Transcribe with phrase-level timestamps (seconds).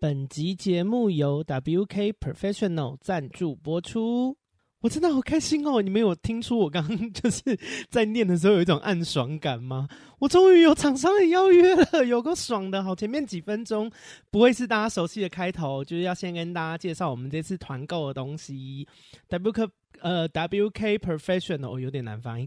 [0.00, 4.36] 本集节目由 WK Professional 赞助播出。
[4.80, 5.82] 我真的好开心哦！
[5.82, 7.42] 你们有听出我刚刚就是
[7.90, 9.88] 在念的时候有一种暗爽感吗？
[10.20, 12.80] 我终于有厂商的邀约了，有个爽的！
[12.80, 13.90] 好，前面几分钟
[14.30, 18.86] 不会是大家熟悉的开头，就是要先跟大家介绍我们这次团购的东西。
[19.28, 19.68] WK
[20.00, 22.46] 呃 WK Professional 有点难发音。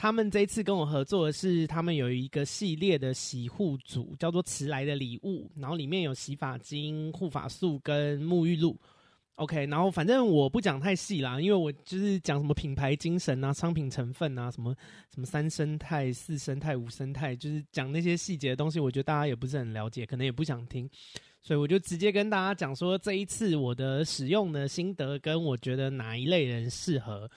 [0.00, 8.74] 他们这一次跟我合作的是，他们有一个系列的洗护组，叫做“迟来的礼物”，然后里面有洗发精、护发素跟沐浴露。
[9.34, 14.74] OK，然后反正我不讲太细啦，因为我就是讲什么品牌精神啊、商品成分啊、什么
[15.12, 20.88] 什么三生态、四生态、五生态，就是讲那些细节的东西，我觉得大家也不是很了解，可能也不想听，
[21.42, 27.30] 所以我就直接跟大家讲说，这一次我的使用的心得跟我觉得哪一类人适合。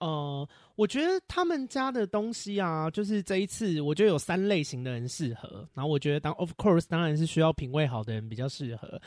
[0.00, 5.68] 呃，我觉得他们家的东西啊，就是这一次，我觉得有三类型的人适合。
[5.74, 9.00] 然后我觉得当 of course 当然是需要品味好的人比较适合。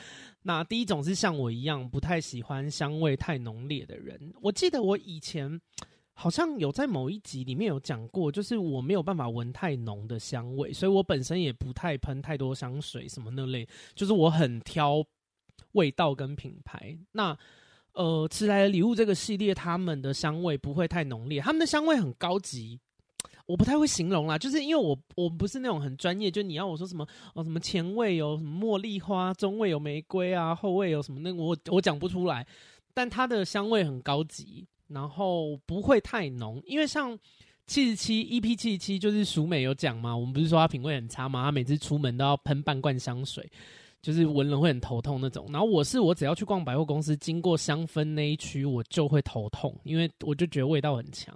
[0.44, 4.34] 那第一种是像我一样不太喜欢香味太浓烈的人。
[4.40, 5.60] 我记得我以前
[6.14, 15.04] 好像有在某一集里面有讲过，就是我没有办法闻太浓的香味，所以我本身也不太喷太多香水什么那类，就是我很挑
[15.72, 16.96] 味道跟品牌。
[17.12, 17.36] 那
[17.94, 22.80] 呃，迟来的礼物这个系列，他们的香味不会太浓烈，他们的香味很高级，
[23.46, 32.46] 我不太会形容啦，就是因为我我不是那种很专业，就你要我说什么哦，什么前味有什么茉莉花，中味有玫瑰啊，后味有什么那，我我讲不出来，
[32.96, 37.16] 但它的香味很高级，然后不会太浓，因为像
[37.68, 43.48] 七十七 EP 七十七就是熟美有讲嘛，我们不是说他品味很差嘛，他每次出门都要喷半罐香水。
[44.04, 51.34] 就是闻了会很头痛那种，然后我是我只要去逛百货公司，经过香氛那一区，我就会头痛，因为我就觉得味道很强。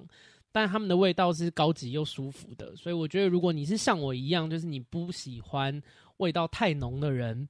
[0.51, 5.81] 但他们的味道是高级又舒服的，所以我觉得如果你是像我一样，就是你不喜欢
[6.17, 7.47] 味道太浓的人，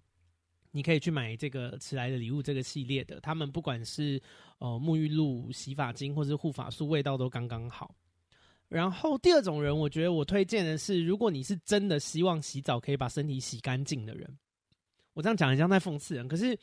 [0.70, 3.20] 你可以去买这个迟来的礼物这个系列的。
[3.20, 4.22] 他们不管是
[4.60, 7.96] 呃沐浴露、洗发精或是护发素，味道都刚刚好。
[8.70, 14.38] 然后第二种人，我觉得我推荐的是，如果你是真的希望洗澡可以把身体洗干净的人。
[15.18, 16.56] 我这样讲很像在讽刺人，可是，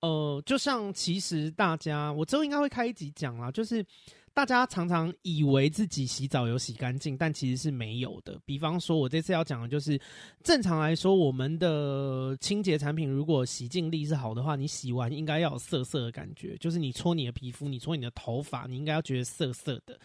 [0.00, 3.84] 呃，就像其实大家，我之后应该会开一集讲啦，就是
[4.32, 8.40] 大家常常以为自己洗澡有洗干净，但其实是没有的。
[8.46, 10.00] 比方说，我这次要讲的就是，
[10.42, 20.00] 正常来说，我们的清洁产品如果洗净力是好的话，你洗完应该要有涩涩的感觉，就是你搓你的皮肤，你搓你的头发，你应该要觉得涩涩的，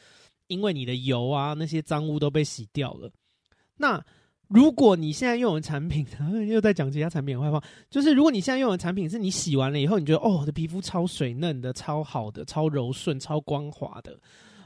[0.47, 3.09] 因为你的油啊那些脏污都被洗掉了。
[3.78, 4.03] 那
[4.50, 6.06] 如果你现在用的产品，
[6.48, 14.16] 又在讲其他产品坏话，就是如果你现在用的产品是你洗完了以后，你觉得哦，我的皮肤超水嫩的、超好的、超柔顺、超光滑的，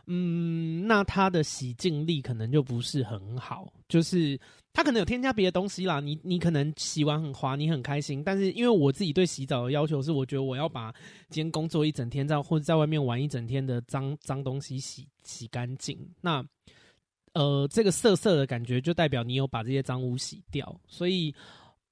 [0.07, 4.37] 嗯，那它的洗净力可能就不是很好，就是
[4.73, 6.01] 它可能有添加别的东西啦。
[6.01, 10.91] 你你可能洗完很滑，你很开心，但是因为我自己对洗澡的要求是，我觉得我要把
[11.29, 16.43] 今天工作一整天在或者在外面玩一整天的脏脏东西洗洗干净，那。
[17.37, 21.31] 呃，这个涩涩的感觉就代表你有把这些脏污洗掉，所以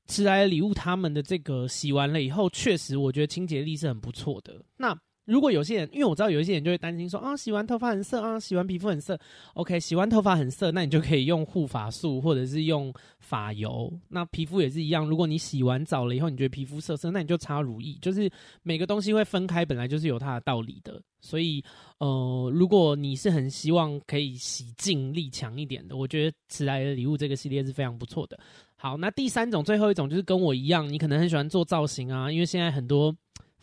[0.08, 4.60] 迟来的礼物他们的这个洗完了以后，确实我觉得清洁力是很不错的。
[4.76, 9.20] 那如果有些人，因为我知道有一些人就会担心说啊，洗完头发很涩啊，洗完皮肤很涩。
[9.56, 13.92] OK，洗完头发很涩，那你就可以用护发素或者是用发油。
[14.10, 17.98] 那皮肤也是一样，如果你洗完澡了以后，你觉得皮肤涩涩，那你就擦乳液。
[18.02, 18.30] 就是
[18.62, 21.02] 每个东西会分开，本来就是有它的道理的。
[21.22, 21.64] 所以，
[21.98, 28.40] 呃，如果你是很希望可以洗净力强一点的，我觉得迟来的礼物这个系列是非常不错的。
[28.76, 33.16] 好，那第三种，最后一种就是跟我一样，你可能很喜欢做造型啊，因为现在很多。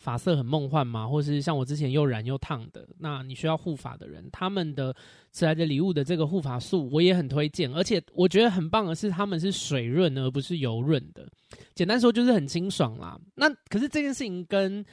[0.03, 4.93] 发色很梦幻嘛，或是像我之前又染又烫的，那你需要护发的人，他们的
[5.31, 11.25] 迟来的礼物的这个护发素我也很推荐，而且我觉得很棒的是，他们是水润而不是油润的。
[11.73, 13.17] 简单说就是很清爽啦。
[13.33, 14.85] 那可是这件事情跟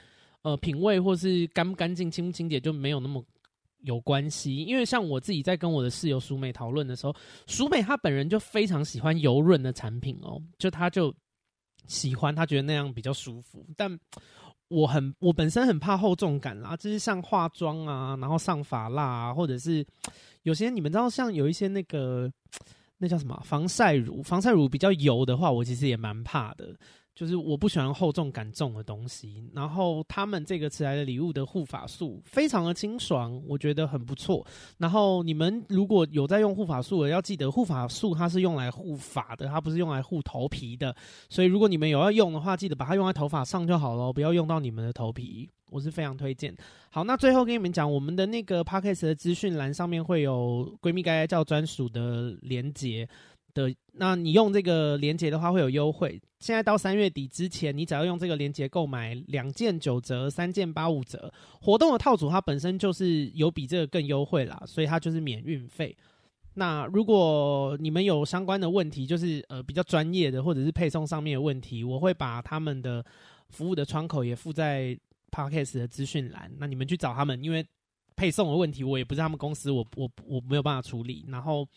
[0.43, 3.21] 呃品味或是干不干净、清不清洁就没有那么
[3.81, 7.13] 有关系，因为像我自己在跟我的室友淑美讨论的时候，
[7.49, 11.13] 淑美她本人就非常喜欢油润的产品哦，就她就
[11.89, 13.99] 喜欢，她觉得那样比较舒服，但。
[14.71, 19.85] 我很，我本身很怕厚重感啦，就是像化妆啊，然后上发蜡啊，或者是
[20.45, 22.31] 有些你们知道，像有一些那个
[22.99, 26.75] 那叫什么防晒乳，防晒乳比较油的话，我其实也蛮怕的。
[27.21, 34.43] 就是我不喜欢厚重感重的东西，然后他们这个迟来的礼物的护发素非常的清爽，我觉得很不错。
[34.79, 40.97] 然后你们如果有在用护发素的，要记得护发素它是用来护发的，它不是用来护头皮的。
[41.29, 45.47] 所以如果你们有要用的话，记得把它用在头发上就好了，不要用到你们的头皮。
[45.71, 46.57] 我是非常推荐。
[46.91, 53.07] 好，那最后跟你们讲，我们的那个 Podcast 的资讯栏上面会有闺蜜该该叫专属的连结。
[53.55, 56.21] 的，那你用这个连接的话会有优惠。
[56.39, 61.31] 现在到三月底之前，你只要用这个连接购买两件九折，三件八五折。
[61.61, 65.95] 活动的套组它本身就是有比这个更优惠啦，所以它就是免运费。
[66.55, 73.05] 那如果你们有相关的问题，就是呃比较专业的或者是配送上面的问题，我会把他们的
[73.51, 74.99] 服务的窗口也附在
[75.31, 76.51] Podcast 的资讯栏。
[76.59, 77.67] 那你们去找他们，因为
[78.17, 81.27] 配送的问题我也不是他们公司，我我我没有办法处理。
[81.29, 81.69] 然后。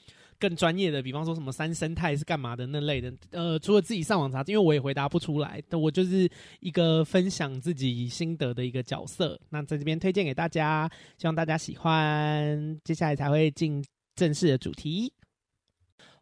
[0.43, 6.29] 更专业的，比方说什么三生态是干嘛的那类的，呃，除了自己上网查，因为我也回答不出来，但我就是
[6.59, 9.39] 一个分享自己心得的一个角色。
[9.51, 12.77] 那在这边推荐给大家，希望大家喜欢。
[12.83, 13.81] 接下来才会进
[14.17, 15.13] 正式的主题。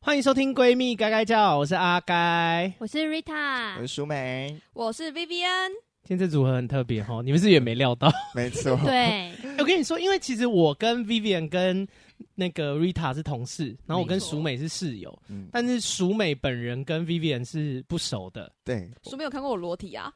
[0.01, 5.71] 欢迎收听《闺蜜该该叫》，我是阿该，我是 Rita，我是淑美，我是 Vivian。
[6.03, 8.11] 今天这组合很特别哈，你们是也没料到？
[8.35, 9.31] 没错，对。
[9.57, 11.87] 我跟你说，因为其实我跟 Vivian 跟
[12.35, 18.51] 那个 Rita 是同事，然后我跟淑美是室友，嗯，但是淑美本人跟 Vivian 是不熟的。
[18.63, 20.11] 对，淑美有看过我裸体啊？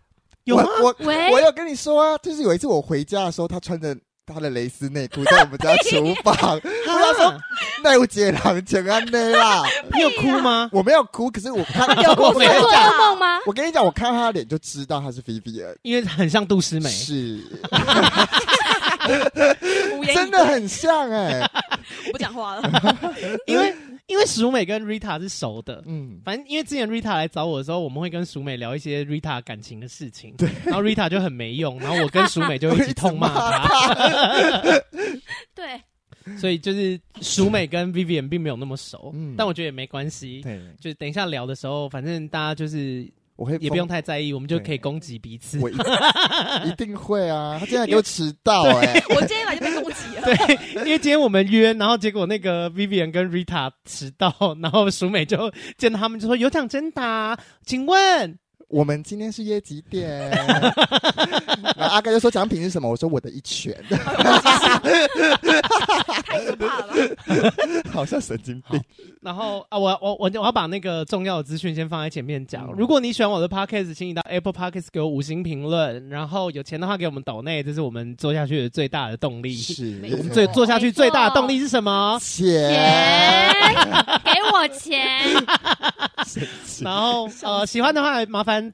[0.46, 0.64] 有吗？
[0.82, 3.98] 我我，我有跟你说啊，就是有一次我回家的时候，她穿着
[4.28, 6.36] 她的蕾丝内裤在我们家厨房，
[6.86, 7.36] 她说
[7.84, 10.70] 那有姐郎请安内啦， 你有哭吗？
[10.72, 13.40] 我没有哭，可是我看有哭没做噩梦吗？
[13.48, 17.42] 我跟你讲，我看她的脸就知道她是 Vivian，因为很像杜诗美，是。
[20.14, 21.52] 真的很像哎、欸，
[22.08, 22.72] 我不讲话了，
[23.48, 23.74] 因为
[24.08, 34.82] 因为淑美跟 Rita 是熟的，嗯，反正因为之前 Rita 来找我的时候，我们会跟淑美聊一些 Rita 感情的事情，对，然后 Rita 就很没用，然后我跟淑美就一起痛骂他，
[35.56, 35.82] 对，
[36.38, 43.08] 所以就是淑美跟 Vivian 并没有那么熟，嗯，但我觉得也没关系，对，就是等一下聊的时候，反正大家就是。
[43.36, 45.60] 我会也不用太在意，我们就可以攻击彼此。
[45.60, 45.74] 我一,
[46.70, 47.58] 一定会啊！
[47.60, 50.22] 他竟然给我迟到哎、欸，我今天来就被攻击了。
[50.26, 58.40] 对，因为今天我们约，然后结果那个 Vivian 跟 Rita 迟到，然后淑美就见到他们就说有奖真答，请问。
[58.76, 60.30] 我们今天是约几点？
[61.78, 62.90] 然后阿哥就说奖品是什么？
[62.90, 63.74] 我说我的一拳。
[63.88, 64.02] 太
[66.44, 66.94] 可怕了，
[67.90, 68.78] 好像神经病。
[69.22, 72.70] 然后啊，我我我我要把那个重要的资讯先放在前面讲。
[72.78, 76.10] 如果你喜欢我的 Podcast，请你到 Apple Podcast 给我五星评论。
[76.10, 79.56] 然后有钱的话给我们抖内，这是我们做下去的最大的动力。
[79.56, 82.20] 是，我们最做下去最大的动力是什么？
[82.22, 82.70] 钱，
[84.26, 85.02] 给我钱。
[86.82, 88.74] 然后呃，喜欢的话麻烦。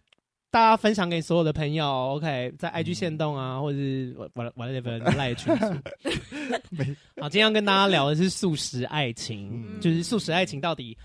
[0.53, 5.65] 大家分享给所有的朋友，OK，在 IG 限动啊，嗯、或者是我我我那边赖群组。
[7.21, 10.98] 好，今天要跟大家聊的是素食爱情，嗯、就是素食爱情到底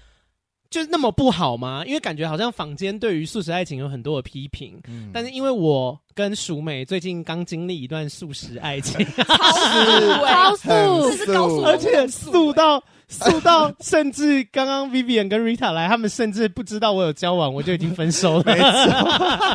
[0.68, 1.84] 就是那么不好吗？
[1.86, 12.82] 因为感觉好像坊间对于素食爱情有很多的批评，嗯、但是因为我跟淑美最近刚经历一段素食爱情，超速， 超速，这是高速，而且素到。
[13.08, 18.42] 速到甚至刚刚 Vivian 跟 Rita 来，他们甚至不知道我有交往，我就已经分手了。
[18.52, 18.64] 没错，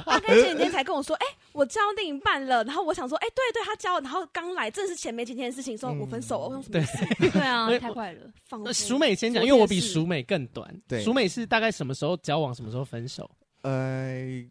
[0.05, 2.63] 阿该前几天才跟我说，哎、欸，我交另一半了。
[2.63, 6.57] 然后我想说，哎、欸，对对，他交了，然后刚来，正是前没几天的事情，说我分手了。
[6.57, 8.19] 我说对对啊， 太快了。
[8.47, 10.73] 放淑美先讲，因为我比淑美更短。
[10.87, 13.29] 对，淑美是大概什么时候交往，什么时候分手？
[13.63, 14.43] 呃。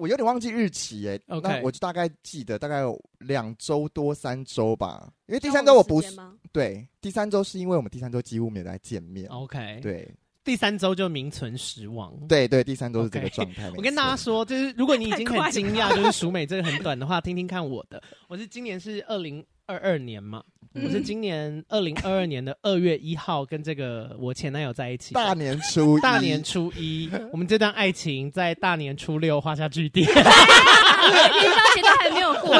[0.00, 1.40] 我有点忘记日期耶、欸，Okay.
[1.42, 6.16] 那我就大概记得大概有两周多三周吧，因为第三周我不是
[6.50, 9.28] 对，第三周是因为我们第三周几乎没有来见面。
[9.28, 10.10] OK，对，
[10.42, 12.14] 第三周就名存实亡。
[12.26, 13.70] 对对，第三周是这个状态。
[13.70, 13.74] Okay.
[13.76, 20.42] 我跟大家说，就是如果你已经很惊讶，就是淑美这个很短的话，听听看我的，我是今年是二零二二年嘛。
[20.72, 25.14] 我是今年二零二二年的二月一号跟这个我前男友在一起。
[25.14, 30.06] 大年初一，大年初一，我们这段爱情在大年初六画下句点。
[30.06, 32.56] 元宵节都还没有过，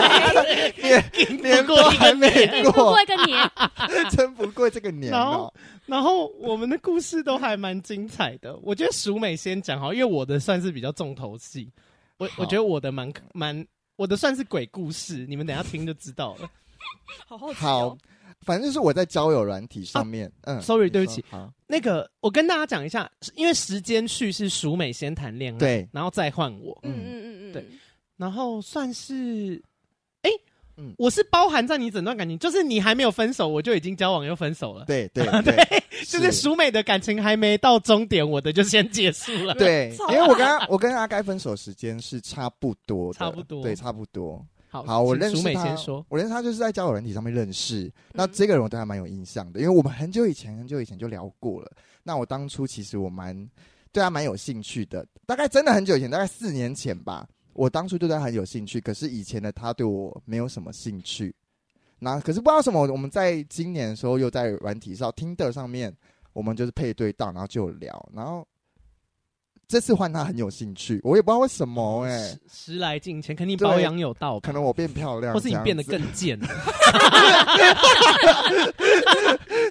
[0.83, 3.49] 年年过还没过，过一个年，
[4.11, 5.13] 撑不过这个年。
[5.13, 5.55] 然后，
[5.87, 8.57] 然后我们的故事都还蛮精彩的。
[8.63, 11.71] 我觉得淑美先讲好，因为我的算是比较重头戏。
[12.17, 13.65] 我我觉得我的蛮蛮，
[13.95, 16.51] 我的算是鬼故事，你们等一下听就知道了。
[17.27, 17.99] 好好，好，
[18.43, 20.27] 反正就是我在交友软体上面。
[20.43, 21.25] 啊、嗯，sorry，对不起。
[21.31, 26.79] 好，那个我跟大家讲一下，因为时间序是淑美先谈恋爱，对，然后再换我。
[26.83, 27.65] 嗯嗯嗯嗯，对，
[28.17, 29.63] 然后算是，
[30.23, 30.41] 哎、欸，
[30.77, 34.85] 嗯，我是包含在你整段感情，就是你还没有分手，我就已经交往又分手了。
[34.87, 39.55] 对对 对，就是淑美的感情还没到终点，我的就先结束了。
[39.55, 44.45] 对， 因为我跟他我跟阿该分手时间是差不多的，差不多，对，差不多。
[44.71, 45.77] 好，好，我认识他。
[46.09, 47.87] 我认识他就是在交友软体上面认识。
[47.87, 51.71] 嗯、那这个人我对他蛮有印象的，因为我们很久以前很久以前就聊过了。
[52.05, 53.37] 那我当初其实我蛮
[53.93, 57.29] 对他蛮有兴趣的，大概真的很久以前，大概四年前吧。
[57.53, 61.35] 我当初对他很有兴趣，可是以前的他对我没有什么兴趣。
[61.99, 65.95] 那可是不知道什么，我们在今年的时候又在软体上 Tinder 上面
[66.33, 68.47] 我们就是配对到，然后就聊，然后
[69.71, 76.37] 这次换他很有兴趣，我也不知道为什么哎、欸，时来境迁，肯定保养有道，可能我变漂亮，或是你变得更贱，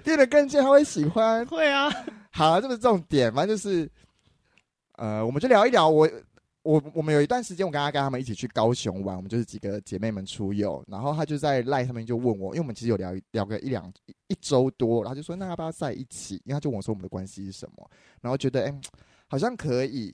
[0.01, 1.91] 变得更贱，他会喜欢，会啊，
[2.31, 3.91] 好啊，这不是重点，反正就是，
[4.93, 6.09] 呃，我们就聊一聊我。
[6.61, 16.35] 我我们有一段时间，我跟他跟他们一起去高雄玩，我们就是几个姐妹们出游，然后他就在赖上面就问我，因为我们其实有聊聊个一两一,一周多，然后就说那要不要在一起？
[16.45, 17.89] 因为他就问我说我们的关系是什么，
[18.21, 18.81] 然后觉得哎、欸，
[19.29, 20.07] 好像可以，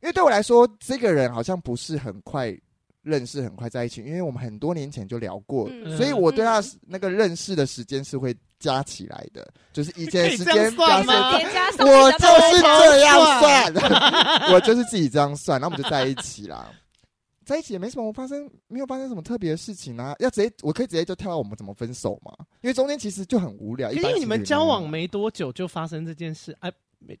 [0.00, 2.56] 因为对我来说这个人好像不是很快
[3.02, 8.34] 认识，很快在一起，因为我们很多年前就聊过，嗯、所以我对他那个认识的时间是会。
[8.60, 11.32] 加起来的，就是以前时间算吗？
[11.32, 13.72] 我就是这样算，
[14.52, 16.70] 我就是自己这样算，然后我们就在一起啦。
[17.42, 20.14] 在一起也没什么发生，没有发生什么特别的事情啊。
[20.18, 22.34] 要直接，我可以直接就跳到我们怎么分手嘛？
[22.60, 23.90] 因为中间其实就很无聊。
[23.92, 26.74] 因为你们交往没多久就发生这件事，哎，为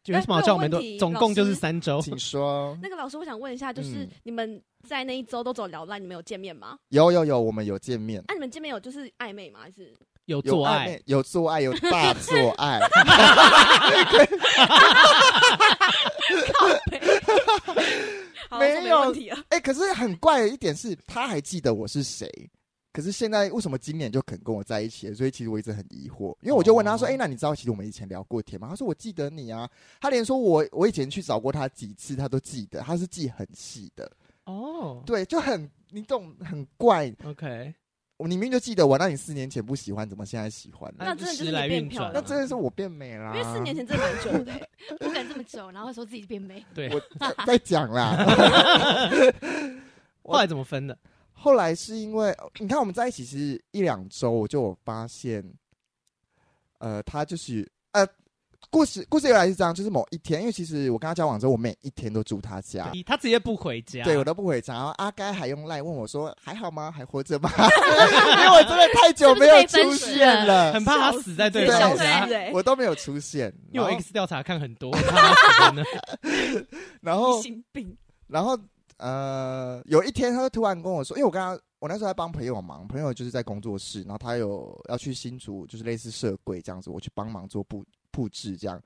[0.04, 0.80] 什么交往没多？
[0.98, 2.00] 总共就是三周。
[2.00, 2.76] 请说。
[2.82, 6.78] 那个老师，我想问一下，就是你们在那一周都走聊赖，你们有见面吗？
[6.90, 8.22] 有有有，我们有见面。
[8.28, 9.60] 那你们见面有就是暧昧吗？
[9.62, 9.92] 还是？
[10.26, 12.78] 有做爱，有做爱，有大做爱。
[18.58, 19.12] 没有
[19.48, 22.28] 哎，可是很怪的一点是，他还记得我是谁。
[22.92, 25.12] 可是现在为什么今年就肯跟我在一起？
[25.14, 26.34] 所以其实我一直很疑惑。
[26.42, 29.68] 因为我就问他说：“哎，那你知道其实我们以前聊过天吗？”他说：“我记得你啊。”
[30.00, 32.80] 他连说我我以前去找过他几次，他都记得。
[32.80, 34.10] 他是记很细的。
[34.44, 37.14] 哦，对，就很你懂，很怪。
[37.24, 37.74] OK。
[38.16, 40.92] 我明明就记得我，那你四年前不喜欢，怎么现在喜欢？
[40.98, 43.32] 那真的就是你变漂亮，那真的是我变美啦。
[43.34, 44.68] 因为四年前真的蛮久的，
[44.98, 46.62] 不敢这么久，然后说自己变美。
[46.74, 47.00] 对， 我
[47.46, 48.14] 在讲啦。
[50.22, 50.98] 后来怎么分的？
[51.40, 55.42] 后来是因为你看我们在一起是一两周，我就发现，
[56.78, 58.06] 呃，他就是呃。
[58.68, 64.74] 故事故事原来是这样，就是某一天，因为其实我跟他交往之后，我每一天都住他家，他直接不回家，对我都不回家。
[64.74, 66.88] 然后阿该还用赖问我说：“还好吗？
[66.90, 73.52] 还活着吗？” 因为我真的太久没有出现了，很怕他死在对方家，我都没有出现。
[73.72, 75.82] 因为我 X 调查看很多，怕他死呢。
[77.00, 77.42] 然后，
[78.28, 78.56] 然后
[79.00, 87.84] 呃，有一天他就突然跟我说，因为我跟他，我那时候在帮朋友忙，朋友就是在工作室，然后他有要去新竹，就是类似设柜这样子，我去帮忙做布。
[88.12, 88.82] 布置这样，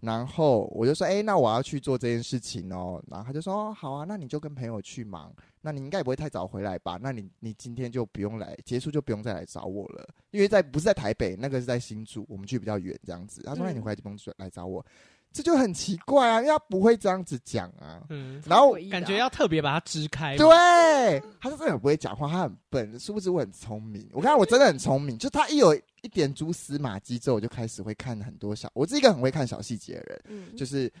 [0.00, 5.34] 然后我就说：“哎、那我要去做这件事情哦。”然后他就说：“哦，好啊，那你就跟朋友去忙。
[5.62, 6.98] 那你应该也不会太早回来吧？
[7.00, 14.84] 那你你今天就不用来，结束就不用再来找我了，因为在不是在台北，那个是在新竹，我们去比较远这样子。”他说：“那你回来就不用来找我。”
[15.32, 18.02] 这就很奇怪啊，因为他不会这样子讲啊。
[18.08, 20.36] 嗯，然后感觉要特别把它支开。
[20.36, 24.08] 对，他是真的很不会讲话，他很笨，殊不知我很聪明。
[24.12, 28.70] 我看我真的很聪明，就他一有一点蛛丝马迹之后，我就开始会看很多小。
[28.74, 30.92] 我是一个很会看小细节的人，嗯，就是。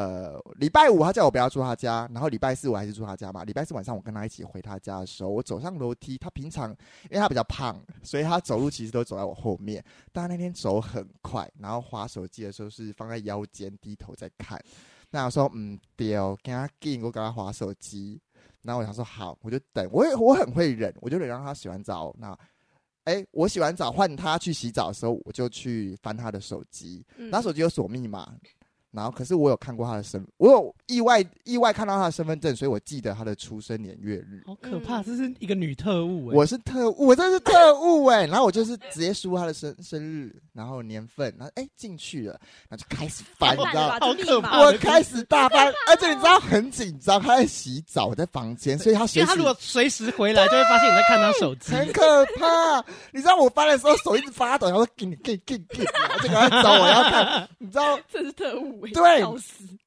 [0.00, 3.44] 呃，礼拜五他叫我不要住他家，然后礼拜四我还是住他家嘛。
[3.44, 6.70] 礼拜四晚上我跟他一起回他家的时候，我走上楼梯，他平常
[7.10, 9.84] 因为他比较胖，所以他走路其实都走在我后面。
[10.10, 14.58] 但他那天走很快，然后滑手机的时候是放在腰间，低头在看。
[15.10, 18.18] 那我说嗯，对哦，跟他进，我给他滑手机。
[18.62, 22.14] 然后我想说好，我就等，我我很会忍，我就忍让他洗完澡。
[22.18, 22.34] 那
[23.04, 28.34] 哎，我洗完澡换他去洗澡的时候，我就去翻他的手机，他手机有锁密码。
[28.92, 34.42] 然后，可是我有看过他的身，我有意外意外看到他的身份证，所以我记得他的出生年月日。
[34.46, 36.34] 好可怕，这是一个女特务哎！
[36.34, 38.26] 我是特务，我这是特务哎！
[38.26, 42.32] 然后我就是直接输他的生生日，然后年份，然后哎进去了，
[42.68, 43.98] 然后就开始翻，你知道吗？
[44.00, 44.60] 好可怕！
[44.60, 52.84] 我开始大翻，而且你知道很紧张，他在洗澡，我在房间，所以他随时他如果随时回来，就会发现你在看他手机， 很可怕。
[53.12, 58.79] 你知道我翻的时候手一直发抖，然后给你给给给，而且赶快找我要看，你知道 这是特务。
[58.92, 59.22] 对，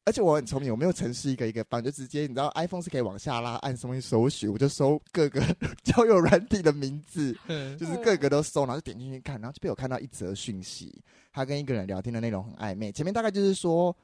[0.06, 5.42] 而且我很聪明，我没有程式一个一个放，就直接你知道，iPhone 是可以往下拉，按什么搜寻，我就搜各个
[5.84, 7.36] 交友软体的名字，
[7.80, 13.96] 就是各个都搜，然后就点进去看，然后就被我看到一则讯息，他跟一个人聊天的内容很暧昧，前面大概就是说，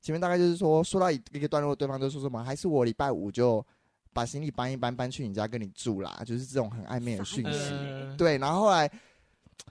[0.00, 3.64] 前面大概就是说，说到一个段落，对方就说什么，还是我礼拜五就
[4.12, 7.72] 把行李搬一搬，搬去你家跟你住啦，就是这种很暧昧的讯息，
[8.16, 8.90] 对，然后后来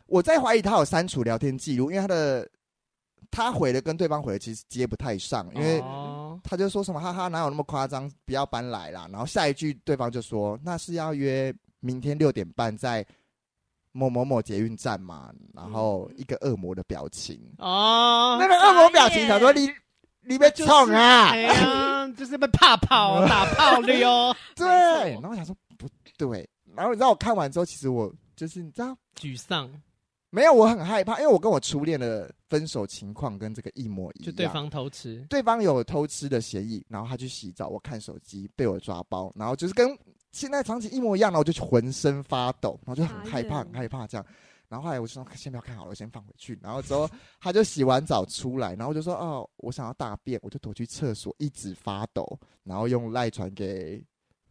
[0.05, 2.47] 我在怀疑他有删除聊天记录，因为他的。
[3.31, 5.83] 他回的跟对方回的其实接不太上，因为
[6.43, 9.07] 他就说什么哈哈，哪有那么夸张，不要搬来啦。
[9.11, 13.05] 然后下一句对方就说，那是要约明天六点半在
[13.91, 17.39] 某某某捷运站嘛，然后一个恶魔的表情。
[17.57, 19.69] 哦，那个恶魔表情，他说你
[20.21, 24.35] 你别冲啊，哎呀，就是被怕跑打炮的哟。
[24.55, 24.67] 对，
[25.13, 29.69] 然后我想说不对，然后你知道我看完之后，其实我就是你知道沮丧。
[30.29, 34.25] 没有，我很害怕，因为我跟我初恋的分手情况跟这个一模一样。
[34.25, 39.97] 就对方偷吃，对方有偷吃的嫌疑，然后他去洗澡，我看手机被我抓包，然后就是跟
[40.33, 44.25] 现在场景一模一样，然后我就浑身发抖，然后就很害怕，很害怕这样。
[44.67, 46.59] 然后后来我就说先不要看好了，我先放回去。
[46.61, 54.03] 然后之后他就洗完澡出来，然后我就说哦，我想要大便，我就躲去厕所，一直发抖，然后用赖传给。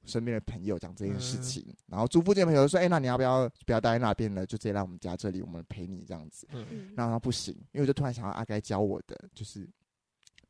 [0.06, 4.46] 身边的朋友讲这件事情，嗯、然后住附近的朋友说：“哎、欸，那你要不要不要待在那边了？
[4.46, 6.46] 就直接来我们家这里，我们陪你这样子。
[6.52, 9.68] 嗯”然后他不行，因为我就突然想到阿该教我的，就是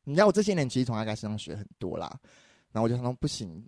[0.03, 2.17] 你知道我这些年其实从阿该身上学很多啦。
[2.71, 3.65] 然后我就想说不行。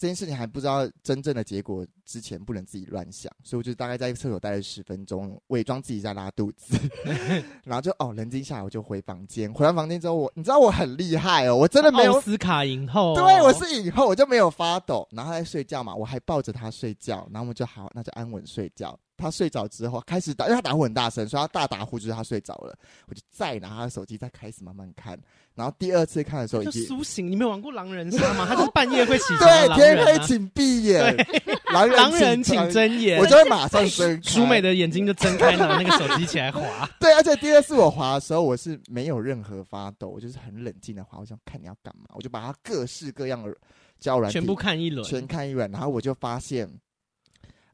[0.00, 6.74] 这件事情还不知道真正的结果之前，不能自己乱想，所以我就大概在厕所待了十分钟，伪装自己在拉肚子，
[7.64, 9.52] 然后就哦冷静下来，我就回房间。
[9.52, 18.98] 回完房间之后，我你知道我很厉害哦，我真的没有奥斯卡影后，对，我是影后，我就没有发抖，然后他在睡觉嘛，我还抱着他睡觉，然后我们就好，那就安稳睡觉。
[19.20, 22.76] 他睡着之后开始打，因为他打呼很大声，所以他大打呼就是他睡着了。
[23.06, 25.18] 我就再拿他的手机，再开始慢慢看。
[25.54, 27.30] 然后第二次看的时候，已经苏醒。
[27.30, 28.46] 你没有玩过狼人杀吗？
[28.48, 29.76] 他就是半夜会起床、啊。
[29.76, 31.14] 对，天黑请闭眼，
[31.72, 33.20] 狼人狼人请睁眼。
[33.20, 34.22] 我就会马上睁。
[34.22, 36.88] 淑美的眼睛就睁开，拿那个手机起来滑。
[36.98, 41.18] 对，而且第二次我滑的时候，我是没有任何发抖，我就是很冷静的滑。
[41.18, 43.54] 我想看你要干嘛，我就把他各式各样的
[43.98, 45.70] 交友软全部看一轮，全看一轮。
[45.70, 46.66] 然后我就发现，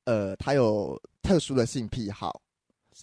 [0.07, 0.99] 呃，他有。
[1.23, 2.41] 特殊的性癖好，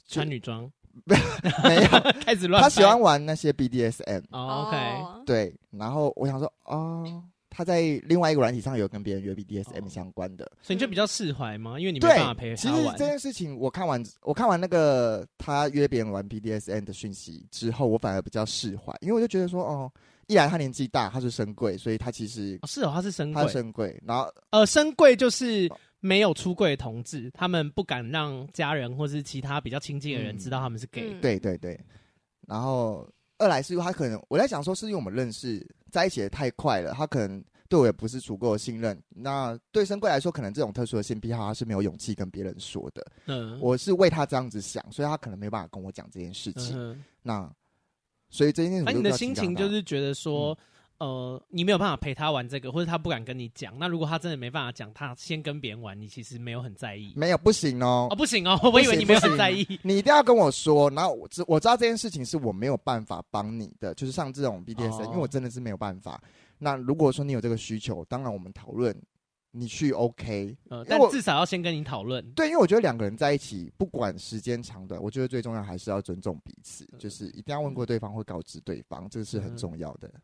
[0.08, 0.64] 穿女装
[1.04, 1.90] 没有
[2.24, 2.64] 开始乱。
[2.64, 4.24] 他喜欢玩那些 BDSM。
[4.32, 5.54] Oh, OK，对。
[5.72, 11.78] 然后我想说，哦，他在另外一个软体上有跟别人约 BDSM 相关的，所以你就比较释怀吗？
[11.78, 12.82] 因为你没办法陪他玩。
[12.82, 19.92] 其实这件事情，我看完我看完那个他约别人玩 BDSM 的讯息之后，我反而比较释怀，因为我就觉得说，哦，
[20.28, 24.02] 一来他年纪大，他是深柜，所以他其实是哦，他是深柜，他是深柜。
[24.06, 25.70] 然后呃，深柜就是。
[26.06, 31.18] 没有出柜的同志，他们不敢让家人或是其他比较亲近的人知道他们是 gay。
[31.22, 31.80] 对对对，
[32.46, 33.08] 然后
[33.38, 39.02] 二来是因为他可能我在想说，是因为我们认识在一起的太快了，他可能对我也不是足够的信任。
[39.08, 43.06] 那对深柜来说，可能这种特殊的性癖好，他是没有勇气跟别人说的。
[43.28, 46.78] 嗯，我是为他这样子想，所以他可能没办法跟我讲这件事情。
[46.78, 47.50] 嗯、那
[48.30, 50.52] 所以这件事情，那你的心情就是觉得说。
[50.52, 50.58] 嗯
[51.04, 53.78] 呃，你没有办法陪他玩这个，或者他不敢跟你讲。
[53.78, 57.12] 那如果他真的没办法讲，他先跟别人玩，你其实没有很在意。
[57.14, 58.08] 没有，不行哦。
[58.10, 59.68] 哦，不行哦， 我以为你没有很在意。
[59.82, 66.24] 你一定要跟我说，然后我知我知道这件事情是我没有办法帮你的，就是像这种 BDSM，哦，因为我真的是没有办法。
[66.58, 68.96] 那如果说你有这个需求，当然我们讨论，
[69.52, 70.56] 你去 OK。
[70.70, 72.26] 呃，但至少要先跟你讨论。
[72.32, 80.08] 对，因为我觉得两个人在一起，不管时间长短，我觉得最重要还是要尊重彼此，嗯，就是一定要问过对方，会告知对方，这个是很重要的。
[80.08, 80.22] 嗯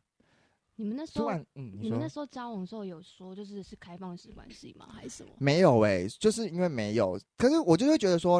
[0.80, 4.88] 你们那时候，嗯，你，你们那时候交往的时候有说，就是是开放式关系吗？
[4.89, 5.30] 还是什么？
[5.38, 7.20] 没有哎、欸，就是因为没有。
[7.38, 8.39] 可是我就会觉得说，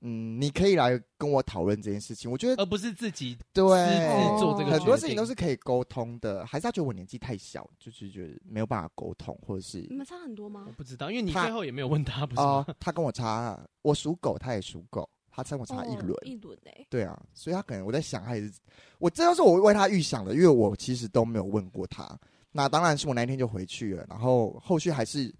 [0.00, 2.30] 嗯，你可以来跟我讨论这件事情。
[2.30, 3.64] 我觉得，而不是自己对
[4.38, 6.46] 做这个，很多事情都是可以沟通的。
[6.46, 10.66] 还是他觉得我年纪太小，就是觉得没有办法沟通，或者是你们差很多吗？
[10.68, 12.64] 我不知道，因为你最后也没有问他，他不是吗？
[12.68, 15.10] 呃，他跟我差，我属狗，他也属狗。
[15.36, 18.54] 他差我差一轮，一轮哎，对啊，所以他可能我在想，他也是
[18.98, 22.18] 我这都是我为他预想的，因为我其实都没有问过他。
[22.50, 25.34] 那当然是我那一天就回去了，然后后续还是你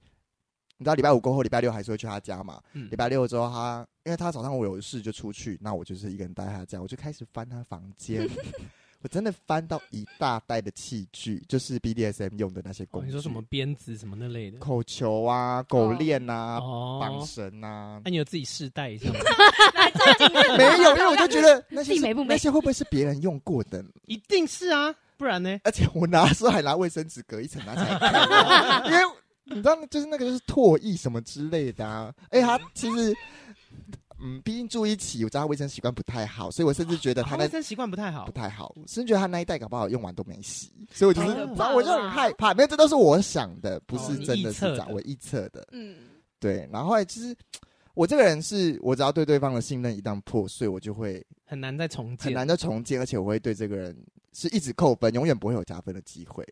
[0.80, 2.62] 知道礼拜五过后，礼拜六还是会去他家嘛。
[2.72, 8.28] 礼、嗯、拜六之后他，他因为他早上我有事就出去，那我就是一个人待在他家，我就开始翻他房间。
[9.06, 13.04] 我真的翻到一大袋的器具，就是 BDSM 用的那些工具。
[13.04, 14.58] 哦、你说什么鞭子什么那类的？
[14.58, 16.58] 口球啊，狗链啊，
[16.98, 18.00] 绑绳啊。
[18.02, 19.20] 那、啊、你有自己试戴一下吗？
[20.58, 21.94] 没有，因为我就觉得那些
[22.26, 23.80] 那些会不会是别人用过的？
[24.06, 25.60] 一定是啊，不然呢？
[25.62, 29.14] 而且我拿的时候还拿卫生纸隔一层拿起来看， 因为
[29.44, 32.12] 你知道，就是那个就是唾液什么之类的啊。
[32.30, 33.14] 哎，他其实。
[34.18, 42.54] 嗯，毕竟住一起，我知道他卫生习惯不太好，所以我甚至觉得他卫生习惯不太好，不太好，甚至觉得他那一袋搞不好用完都没洗，所以我就是，然后我就很害怕。
[42.54, 45.66] 没有，这都是我想的，不是真的是这样，我臆测的。
[45.72, 45.96] 嗯，
[46.38, 46.68] 对。
[46.72, 47.36] 然后后来其实
[47.94, 53.96] 我这个人是，我只要对对方的信任一旦破碎，我就会很难再重建，很难再重建，而且我会对这个人
[54.32, 56.46] 是一直扣分，永远不会有加分的机会。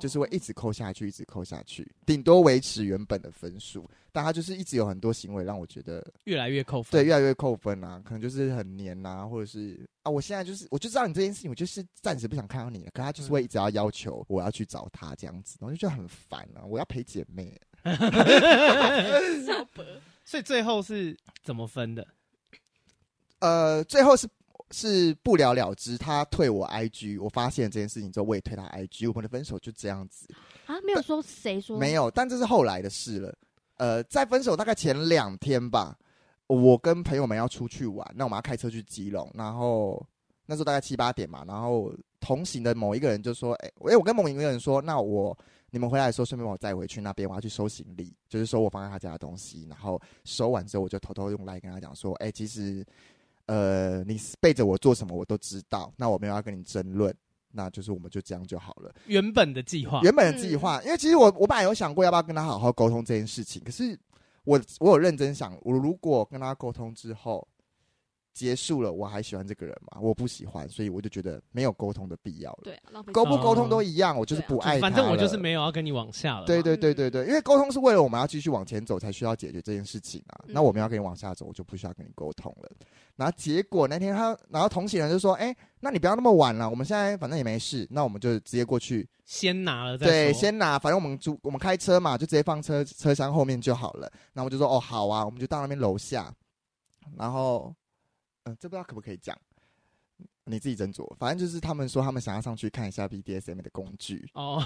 [0.00, 3.88] 就是会一直扣下去，一直扣下去，顶多维持原本的分数。
[4.12, 8.00] 但他就是一直有很多行为让我觉得越来越扣分，对，越来越扣分啊。
[8.02, 12.90] 可能就是很黏啊，或者是啊，我现在就是我就知道你这件事情，我就是暂时不想看到你了。
[12.94, 16.64] 可他就是会一直要要求我要去找他这样子，我就觉得很烦啊。
[16.64, 17.60] 我要陪姐妹，
[20.24, 22.06] 所以最后是怎么分的？
[23.40, 24.26] 呃，最后是。
[24.70, 30.26] 是不了了之，他退我 IG，我发现这件事情之后，我也退他 IG，我们的分手就这样子
[30.66, 33.34] 啊，没有说谁说，没有，但这是后来的事了。
[33.76, 35.96] 呃，在分手大概前两天吧，
[36.46, 40.04] 我跟朋友们要出去玩，那我们要开车去基隆，然后
[40.46, 45.36] 那时候大概七八点嘛，然后同行的某一个人就说：“哎、欸，我跟某一个人说，那我
[45.70, 49.66] 你们回来的时候顺便把我载回去那边，我要去收行李，就是收我放在他家的东西。
[49.68, 52.84] 然后收完之后，我就偷偷用来跟他讲说：，哎、欸，其实，
[53.46, 57.14] 呃，你背着我做什么我都知道，那我没有要跟你争论，
[57.50, 58.94] 那就是我们就这样就好了。
[59.06, 63.98] 原本的计划，原本的计划，因为其实我我本来有想过要不要跟他好好沟通这件事情，可是。
[64.46, 67.44] 我我有认真想，我如果跟他沟通之后
[68.36, 69.98] 结束了，我还喜欢这个人吗？
[69.98, 72.60] 我不喜欢，所以我就觉得没有沟通的必要了。
[72.64, 72.78] 对，
[73.10, 74.82] 沟不沟通都一样，我就是不爱他。
[74.82, 76.44] 反正我就是没有要跟你往下了。
[76.44, 80.44] 对对对对对，因为沟通是为了我们要继续往前走才需要解决这件事情啊。
[80.48, 82.70] 那我们要跟你往下走，我就不需要跟你沟通了。
[83.16, 94.12] 然后结果那天他，然后同行人就说：“哎，那你不要那么晚了，我们现在反正也没事，那我们就直接过去。”先拿了再对，先拿，反正我们租我们开车嘛，就直接放车车厢后面就好了。
[94.34, 96.30] 然后我就说哦好啊，我们就到那边楼下。
[97.16, 97.72] 然后，
[98.46, 99.36] 嗯、呃，这不知道可不可以讲，
[100.44, 101.06] 你自己斟酌。
[101.16, 104.62] 反正就是他们说他们想要上去看一下 BDSM 的工具哦，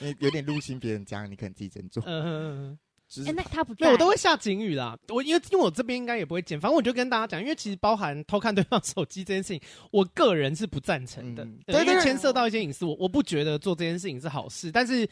[0.00, 2.02] 你有点入侵别人家，你可能自己斟酌。
[2.06, 2.78] 嗯。
[3.18, 4.96] 哎、欸，那他不对，我都会下警语啦。
[5.08, 15.08] 我因为因为我这边应该也不会剪，反正我就跟大家讲，因为其实包含偷看对方手机这件事情，我个人是不赞成的，嗯、对，因为牵涉到一些隐私，我我不觉得做这件事情是好事，但是。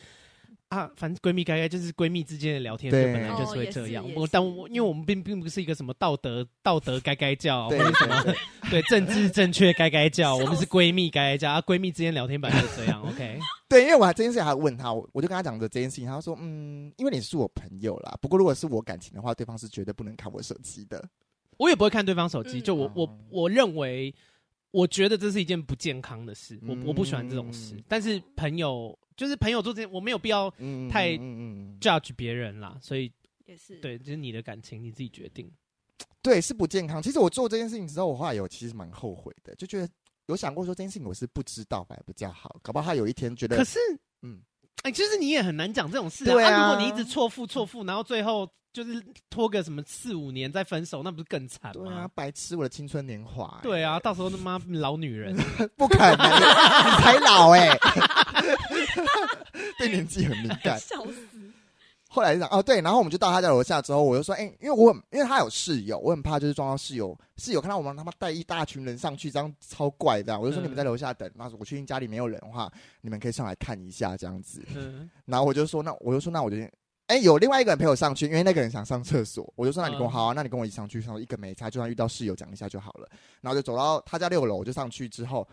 [0.68, 4.04] 啊，反正闺蜜该该就是闺蜜之间的聊天，就本来就是会这样。
[4.14, 8.34] 我但我因为我们并并不是一个什么道德道德该该叫，或者什么
[8.68, 11.60] 对政治正确该该叫，我们是闺蜜该该叫啊。
[11.62, 13.38] 闺蜜之间聊天本来就这样，OK？
[13.66, 18.18] 对，因为我还这件事还问他，我我就跟他讲的这件事情，他说嗯，因为你是我朋友啦。
[18.20, 21.02] 不过如果是我感情的话，对方是绝对不能看我手机的。
[21.56, 24.14] 我也不会看对方手机，就我我我认为，
[24.70, 28.98] 我觉得这是一件不健康的事，我我不喜欢这种事，但是朋友。
[29.18, 30.48] 就是朋友做这件，我没有必要
[30.88, 31.10] 太
[31.80, 33.12] judge 别人啦，所以
[33.46, 35.50] 也是对，就是你的感情你自己决定。
[36.22, 37.02] 对，是不健康。
[37.02, 39.88] 其实我做这件事情之后，我后来有其实蛮后悔的，就觉得
[40.26, 43.56] 有想过说这件事情我是不知道反而比较好，搞不好他有一天觉得。
[43.56, 43.80] 可是，
[44.22, 44.40] 嗯，
[44.84, 46.32] 哎，其实你也很难讲这种事啊。
[46.32, 51.82] 对啊，啊，如果你一直错付错付，然后最后就是拖个什么四五年再分手，那不是更惨吗？
[51.84, 53.62] 对啊，白痴我的青春年华欸。
[53.62, 55.36] 对啊，到时候他妈老女人，
[55.76, 57.76] 不可能，你才老哎。
[59.78, 61.52] 对年纪很敏感，笑死。
[62.10, 70.38] 后来就讲哦，对，然后我们就到他家楼下之后，我就说，哎、欸，因为我很因为他有室友，我很怕就是撞到室友，室友看到我们他妈带一大群人上去，这样超怪的。
[70.38, 74.64] 我就说你们在楼下等，那我确定家里没有人的话，你们可以上来看一下这样子。
[74.74, 76.56] 嗯、然后我就说，那我就说，那我就，
[77.08, 83.08] 哎、欸，有另外一个人陪我上去，因为那个人想上厕所，我就说，那你跟我好啊，那你跟我一起上去，然后一个没差，就算遇到室友讲一下就好了。
[83.40, 85.46] 然后就走到他家六楼，我就上去之后。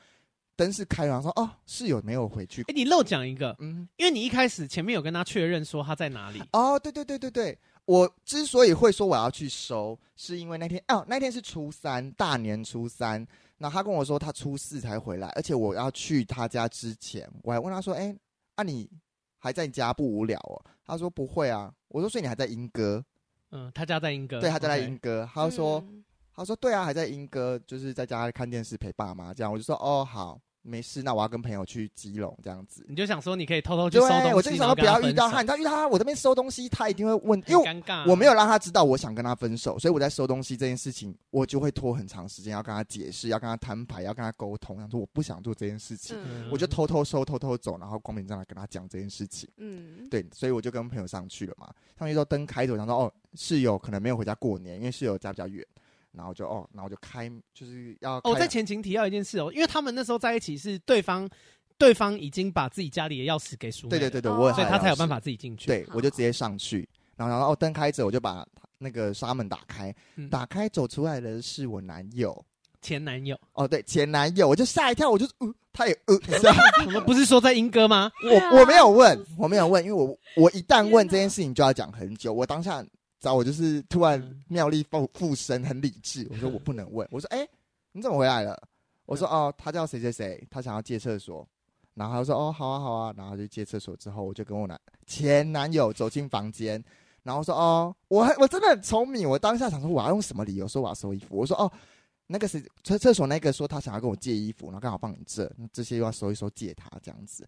[0.58, 2.62] 灯是开了，说哦，室友没有回去。
[2.62, 6.42] 哎、欸，你漏讲一个，嗯，因为你一开始前面有跟他确认说他在哪里。
[6.54, 13.28] 哦，对对对对对，我之所以会说我要去收，是因为那天哦，那天是初三，大年初三。
[13.58, 18.16] 那他跟我说他初四才回来，而且我要去他家之前，我还问他说，哎、欸，
[18.56, 18.90] 啊你
[19.46, 20.58] 还在家不无聊哦？
[20.84, 21.72] 他说不会啊。
[21.90, 23.06] 我说所以你还在英歌？
[23.52, 24.42] 嗯，他家在英歌。
[24.42, 25.30] 对，他家在英歌。
[25.32, 26.04] 他说、嗯、
[26.34, 29.54] 他说对啊，还在英歌，就是在家看电视陪爸妈这样。
[29.54, 30.42] 我就说哦好。
[30.68, 32.84] 没事，那我要跟朋友去基隆这样子。
[32.90, 49.48] 你就想说你可以偷偷去收东西，对，我就想说不要遇到他，你知道遇到他，我这边收东西，他一定会问，因为我没有让他知道我想跟他分手，所以我在收东西这件事情，我就会拖很长时间，要跟他解释，要跟他摊牌，要跟他沟通，想说我不想做这件事情，嗯、我就偷偷收，偷偷走，然后光明正大跟他讲这件事情。
[49.58, 55.64] 嗯，对，所以我就跟朋友上去了嘛，上去之后灯开着，想说哦，室友可能没有回家过年，因为室友家比较远。
[56.16, 61.30] 然后就哦，然后就开，就是要哦，在前情提要一件事哦，因为他们那时候在一起是对方，
[61.78, 65.68] 对方已经把自己家里的钥匙给淑美，对对对对，我所以他才有办法自己进去。
[65.68, 68.46] 对，我就直接上去，然后然后哦，灯开着，我就把
[68.78, 72.46] 那个纱门打开，嗯、打开走出来的是我男友，
[72.82, 73.38] 前男友。
[73.54, 76.16] 哦，对，前男友，我就吓一跳，我就呃，他也呃，
[76.86, 78.12] 你们不是说在英哥吗？
[78.24, 82.86] 我我没有问，我没有问，因为我我一旦问这件事情就要讲很久，我当下。
[83.26, 86.28] 找我就是突然妙力附附身，很理智。
[86.30, 87.50] 我说 我不能问，我说哎、欸，
[87.92, 88.56] 你怎么回来了？
[89.08, 91.48] 我说哦，他叫谁谁谁，他想要借厕所。
[91.96, 96.84] 然后他说哦，好啊好啊，然后就借厕所之后，我就跟我男前男友走进房间，
[97.24, 101.36] 然后说哦，我我真的很聪明，我当下想说我要用什么理由说我要收衣服？
[101.36, 101.72] 我说哦，
[102.28, 107.48] 那个是厕厕所那个说他想要跟我借衣服，然后刚好放你这，那这些又要收一收借他这样子。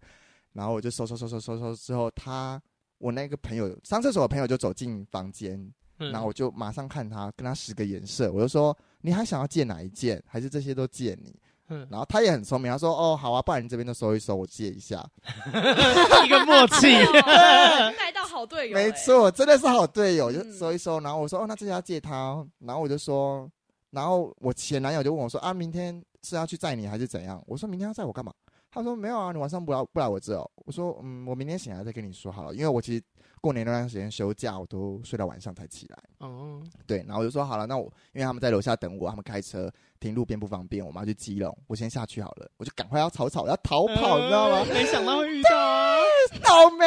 [0.52, 2.60] 然后我就收收收收收收之后，他。
[2.98, 5.58] 我那个朋友上厕所的朋友就走进房间，
[5.98, 10.22] 嗯、然后我就马上看他，跟他使个眼色，我就说：“你还想要借哪一件？
[10.26, 11.34] 还是这些都借你？”
[11.70, 15.06] 嗯，然后他也很聪明，他说哦好啊，不然你这边都收一收，我借一下，
[16.24, 16.86] 一个默契，
[17.98, 20.98] 带到好队友，没错，真的是好队友，就收一收。
[21.00, 23.46] 然后我说哦，那这要借他，然后我就说，
[23.90, 27.42] 然后我前男友就问我说啊，明天是要去载你还是怎样？
[27.46, 28.32] 我说明天要载我干嘛？
[28.70, 30.50] 他说没有啊，你晚上不来不来我这哦。
[30.66, 33.02] 我说嗯，我明天醒来再跟你说好了，因为我其实。
[33.40, 35.96] 过年那段时间休假，我都睡到晚上才起来。
[36.18, 42.50] 哦，对，然后我就说好了，那我因为他们在楼下等我，他们开车停路边不方便，我们要去基隆，我先下去好了。
[42.56, 44.66] 我就赶快要草草要逃跑，你知道吗？
[44.68, 46.00] 没想到会遇到啊，
[46.42, 46.84] 倒霉，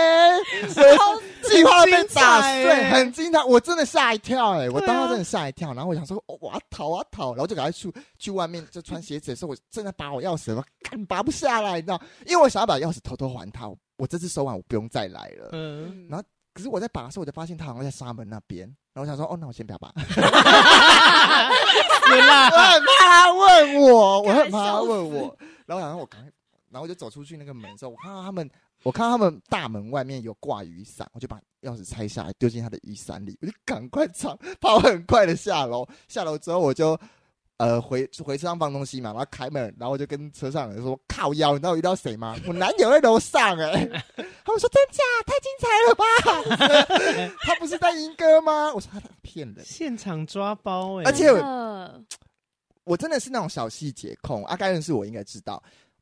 [1.44, 5.74] 计划被打碎，很精彩，我真的吓一跳哎，我当时真的吓一跳。
[5.74, 12.02] 然后我想说，我要逃，啊逃，然后就赶快去去外面就穿鞋子的时候，我正在拔我钥匙，我干拔不下来，你知道？
[12.26, 15.50] 因为我想要把钥匙偷偷还他，我这次收完我不用再来了。
[15.52, 16.26] 嗯，然后。
[16.54, 19.90] 可是我在拔的时候，我就发现他好像在沙门那边，然后我想说，哦，那我先不要拔。
[19.96, 20.02] 我
[22.12, 25.34] 很怕他问我，我很怕他问我。
[25.66, 26.30] 然后然后我赶快，
[26.70, 28.52] 然后我就走出去那个门的时候，我看到他们，
[28.84, 35.88] 我看到他们大门外面有挂雨伞，我就把钥匙拆下来丢进他的雨伞里，我就赶快跑，跑很快的下楼。
[36.08, 37.00] 下楼之后我就。
[37.58, 42.36] 呃，回回车上放东西嘛，然后开门，然后我就跟车上人说：“靠腰，你知道我遇到谁吗？
[42.48, 43.86] 我男友在楼上哎、欸。
[44.44, 45.04] ”他们说：“真假？
[45.28, 47.36] 太精彩了吧？
[47.46, 51.06] 他不是在英歌吗？”我说：“他骗人。”现场抓包哎、欸！
[51.06, 52.04] 而且我，
[52.86, 54.44] 我真的是那种小细节控。
[54.46, 55.62] 阿该认识我应该知道，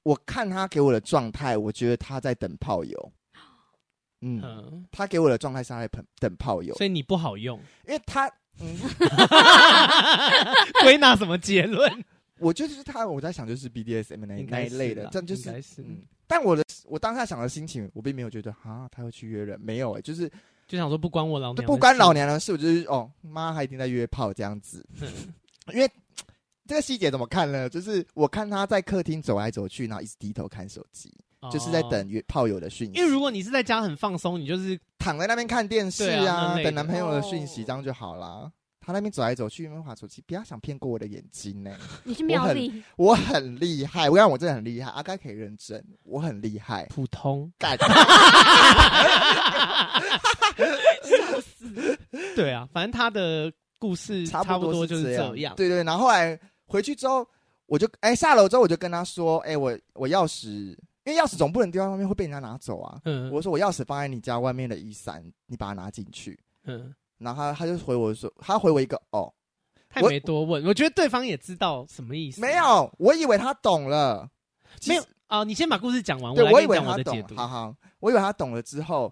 [0.10, 3.12] 我看他给我的状态，我觉得他在等炮友。
[4.22, 8.28] 嗯，嗯他给我的状态是他在等等炮友，所以你不好用，因为他。
[8.62, 8.76] 嗯，
[10.84, 12.04] 归纳什么结论？
[12.40, 16.02] 我觉得就是他，我在想就是 BDSM 那那一类的，这样就是，是嗯。
[16.28, 20.30] 但我的我当下想的心情，我并没有觉得啊，他会去约人，没有哎、欸，就是
[20.68, 24.86] 就想说不关我老娘，不关老娘的事，我就是哦，妈，他一定在约炮这样子。
[25.72, 25.90] 因为
[26.70, 27.68] 这个细节怎么看呢？
[27.68, 31.12] 就是我看他在客厅走来走去，然后一直低头看手机。
[31.52, 38.26] 就是在等约炮友的讯息，因为如果你是在家很放松，你就是躺在那边看电视啊，啊等男朋友的讯息，这样就好了。
[38.26, 38.52] 哦、
[38.82, 41.78] 他那边走来走去，没滑手机，不要想骗过我的眼睛呢、欸。
[42.04, 47.78] 你是妙丽，我很厉害，我讲我真的很厉害，阿该可以认真，我很厉害，普通干。
[51.04, 51.98] 笑死！
[52.36, 55.56] 对啊，反正他的故事差不多就是这样。
[55.56, 56.38] 對，对对，然后后来
[56.70, 57.28] 回去之后，
[57.66, 60.78] 我就哎、欸、下楼之后，我就跟他说，哎、欸、我我钥匙。
[61.06, 63.02] 因为钥匙总不能丢在外面，会被人家拿走啊。
[63.06, 66.40] 嗯，我说我钥匙放在你家外面的衣伞，你把它拿进去。
[66.66, 69.34] 嗯，然后他他就回我说，他回我一个哦，
[69.90, 70.62] 他没多问。
[70.62, 72.40] 我，我觉得对方也知道什么意思。
[72.40, 74.30] 没有，我以为他懂了。
[74.86, 76.36] 没有啊、哦，你先把故事讲完。
[76.36, 77.24] 对，我，我以为他懂。
[77.36, 79.12] 好好，我以为他懂了之后，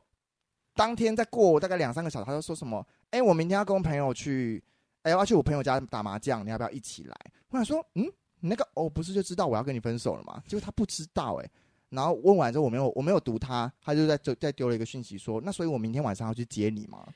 [0.75, 2.85] 当天再过大概两三个小时，他就说什么？
[3.09, 4.63] 哎，我明天要跟我朋友去，
[5.07, 7.15] 哎，我要去我朋友家打麻将，你要不要一起来？
[7.49, 8.03] 我想说，嗯，
[8.39, 10.43] 你那个哦，不是就知道我要跟你分手了吗？
[10.47, 11.51] 结果他不知道、欸，哎。
[11.89, 17.07] 然后问完之后，我没有我没有读他，他就在就再丢了一个讯息说：“那所以我明天晚上要去接你吗？”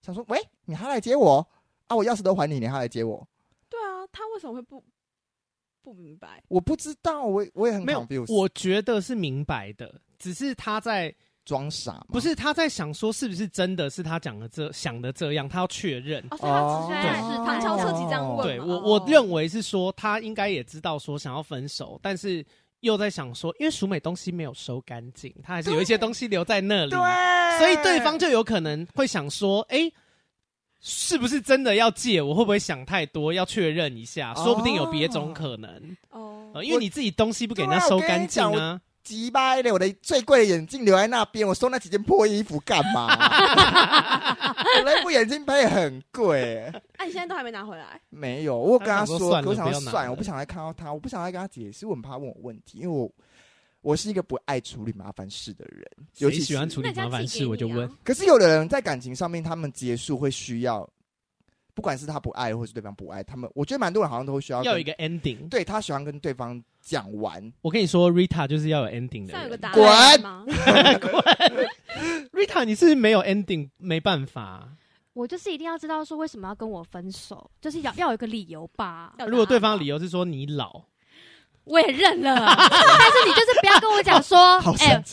[0.00, 1.46] 想说：“喂，你还来接我
[1.88, 1.94] 啊？
[1.94, 3.28] 我钥匙都还你，你还来接我？”
[3.68, 4.82] 对啊，他为什么会不
[5.82, 6.42] 不明白？
[6.48, 8.06] 我不知道，我我也很没有。
[8.28, 11.14] 我觉得是明白的，只是他在
[11.48, 16.22] 装傻，不是他在想说是不是真的是他讲的这想的这样，他要确认。
[16.30, 18.46] 哦，所以他直接是旁敲侧击这样问。
[18.46, 22.44] 对我我认为是说他应该也知道说想要分手，但是。
[22.80, 29.92] 又在想说，因为淑美东西没有收干净，他还是有一些东西留在那里，对，所以对方就有可能会想说，哎、欸，
[30.80, 32.22] 是不是真的要借？
[32.22, 33.32] 我会不会想太多？
[33.32, 35.68] 要确认一下，说不定有别种可能。
[36.10, 38.80] 哦、呃，因为你自己东西不给人家收干净啊。
[39.08, 43.08] 鸡掰的，我的最贵的眼镜留在那边，我收那几件破衣服干嘛？
[44.76, 46.58] 我那副眼镜配很贵。
[46.66, 47.98] 哎、啊，你现在都还没拿回来？
[48.10, 53.10] 没有，我跟他说，他我想要算，我不想再看到他，我不想再跟他解释，我很怕问我问题，因为我
[53.80, 55.82] 我是一个不爱处理麻烦事的人，
[56.18, 57.90] 尤其喜欢处理麻烦事，我就问。
[58.04, 60.86] 可是有的人在感情上面，他们结束会需要。
[61.74, 65.48] 不管是他不爱，或是对方不爱，他们我觉得蛮多人好像都会需要要一个 ending。
[65.48, 67.52] 对，他喜欢跟对方讲完。
[67.60, 69.42] 我跟你说，Rita 就是要有 ending 的。
[69.44, 70.44] 有个答案吗？
[70.46, 71.68] 滚
[72.32, 74.70] ！Rita，你是不是没有 ending，没办法。
[75.12, 79.12] 我就是一定要知道说为什么要跟我分手，就是要要有一个理由吧。
[79.26, 80.82] 如果对方的理由是说你老。
[81.68, 84.38] 我也认了，但是你就是不要跟我讲说，
[84.80, 85.04] 哎、欸，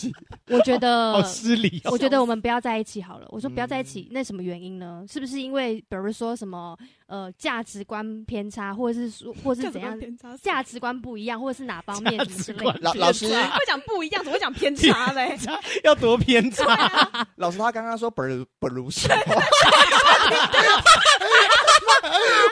[0.48, 3.28] 我觉得 好失礼，我觉得我们不要在一起好了。
[3.30, 5.04] 我说不要在一起，那什么原因呢？
[5.12, 9.98] 是不是因为比如说什么呃价值观偏差，或者是说， 或者是怎样
[10.42, 12.80] 价值观不一样，或者是哪方面之类的？
[12.82, 15.38] 老老师会讲不一样，怎么会讲偏差嘞？
[15.84, 16.66] 要多偏差？
[16.74, 19.16] 啊、老师他刚刚说不如不如什么？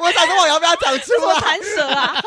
[0.02, 1.40] 我想说我要不要讲出来？
[1.40, 2.22] 弹舌啊！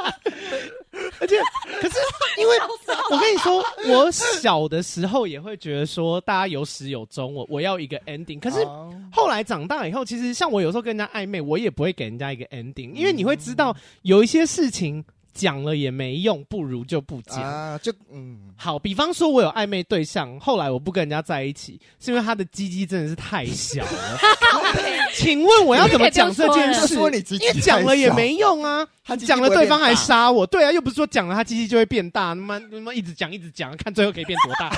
[1.20, 1.36] 而且
[1.80, 1.96] 可是
[2.38, 2.56] 因为
[3.10, 8.64] 我跟你说我小的时候也会觉得说大家有始有终我我要一个 ending 可是
[9.12, 15.04] 后来长大以后其实像我有时候跟人家暧昧我也不会给人家一个 ending 因为你会知道有一些事情
[15.36, 17.78] 讲了也没用，不如就不讲啊！
[17.78, 24.18] 就嗯，好，比方说，我有暧昧对象，后来我不跟人家在一起，是因为他的鸡鸡真的是太小了。
[25.14, 26.94] 请问我要怎么讲这件事？
[26.94, 28.86] 因为讲了也没用啊，
[29.26, 30.46] 讲了对方还杀我。
[30.46, 34.70] 对啊，又不是说讲了他鸡鸡就会变大，他妈他妈一直讲一直讲，看最后可以变多大，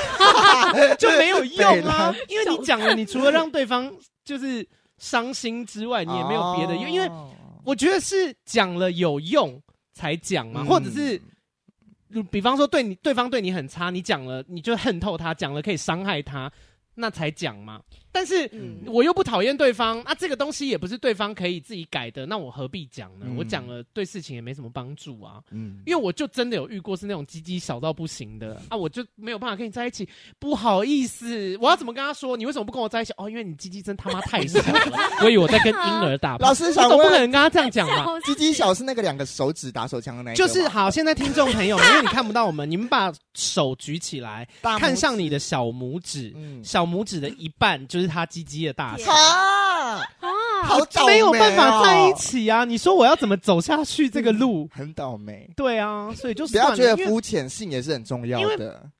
[0.99, 2.13] 就没有用啊。
[2.29, 3.93] 因为你讲了，你除了让对方
[4.25, 4.67] 就是
[4.99, 6.91] 伤心之外，你也没有别的用。
[6.91, 7.09] 因为
[7.65, 9.61] 我觉得是讲了有用。
[9.99, 11.21] 才讲嘛，或者是，
[12.31, 16.51] 比方说对你对方对你很差，你讲了你就恨透他，讲了可以伤害他，
[16.99, 17.81] 那才讲嘛。
[18.11, 18.51] 但是
[18.87, 23.27] 我又不讨厌对方，啊，这个东西也不是对方可以自己改的，那我何必讲呢？
[23.29, 25.41] 嗯、我讲了对事情也没什么帮助啊。
[25.51, 30.09] 嗯，因为我就真的有遇过是那种鸡鸡小到不行的啊，我就没有办法跟你在一起，
[30.41, 32.37] 不好意思，我要怎么跟他说？
[32.37, 33.13] 你为什么不跟我在一起？
[33.19, 34.81] 哦，因为你鸡鸡真他妈太小了，
[35.21, 36.37] 所以为我在跟婴儿打。
[36.39, 38.19] 老师想，我总不可能跟他这样讲嘛。
[38.25, 40.91] 鸡鸡小是那个两个手指打手枪的那个，就是好。
[40.91, 44.49] 现在听众朋友们，因为你看不到我们，你们把手举起来，
[44.81, 48.73] 看向你的小拇指，嗯、小拇指的一半就是他鸡鸡的。
[48.73, 50.63] 大啊啊！
[50.65, 52.65] 好倒霉，没有办法在一起啊！
[52.65, 54.69] 你说我要怎么走下去这个路？
[54.73, 55.49] 很倒霉。
[55.57, 58.91] 对啊，所以就不要觉得肤浅，性也是很重要的。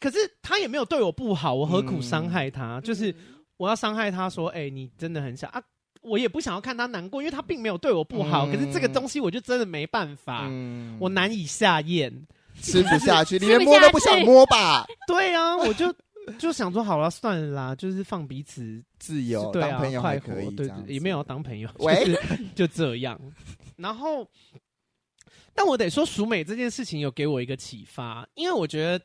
[0.00, 2.80] 可是他也没有对我不好，我何苦伤害他？
[2.82, 3.14] 就是
[3.56, 5.62] 我要伤害他说：“哎，你真的很想啊！”
[6.02, 8.46] 我也不想要看他难过，因为他并没有对我不好。
[8.46, 10.48] 可是这个东西我就真的没办法，
[11.00, 12.12] 我难以下咽，
[12.62, 14.86] 吃不下去， 连摸都不想摸吧？
[15.08, 15.92] 对啊，我就。
[16.38, 22.04] 就想说好了，算了啦，就是放彼此自由，对啊，当朋友还可以，对，也没有当朋友，喂，
[22.54, 23.20] 就这样。
[23.76, 24.28] 然后，
[25.54, 29.04] 但我得说，淑美这件事情有给我一个启发，因为我觉得，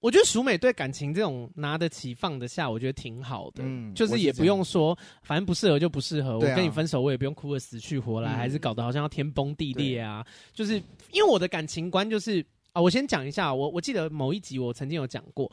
[0.00, 10.74] 我觉得淑美对感情这种拿得起放得下，我觉得挺好的，嗯，就是也不用说，反正不适合就不适合，我跟你分手，我也不用哭得死去活来，还是搞得好像要天崩地裂啊，就是
[11.10, 15.50] 因为我的感情观就是啊，我先讲一下，我我记得某一集我曾经有讲过。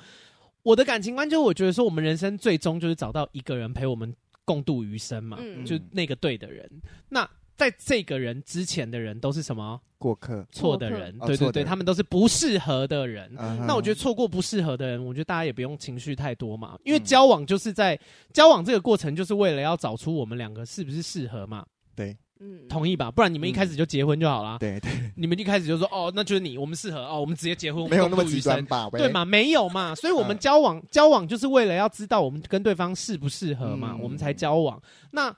[0.64, 4.14] 我的感情观就是，我觉得说，我们人生最终就是找到一个人陪我们
[4.46, 6.70] 共度余生嘛，嗯、就那个对的人。
[7.10, 9.80] 那在这个人之前的人都是什么？
[10.00, 11.18] 过客，错的人。
[11.20, 13.32] 对对对，他们都是不适合的人。
[13.38, 17.98] 哦、那我觉得错过不适合的人，我觉得大家也不用情绪太多嘛，因为交往就是在
[18.34, 21.66] 交往这个过程，就是为了要找出我们两个是不是适合嘛。
[21.96, 22.18] 对。
[22.44, 23.10] 嗯，同意吧？
[23.10, 24.58] 不然你们一开始就结婚就好了。
[24.60, 28.90] 对对，你们一开始就说哦，那就是你，我们适合哦，我们直接结婚，没有那么极端吧？
[28.92, 29.24] 对嘛？
[29.24, 29.96] 没有嘛？
[29.96, 34.82] 所以我们交往交往就是为了要知道我们跟对方适不适合嘛，我们才交往。
[35.12, 35.34] 那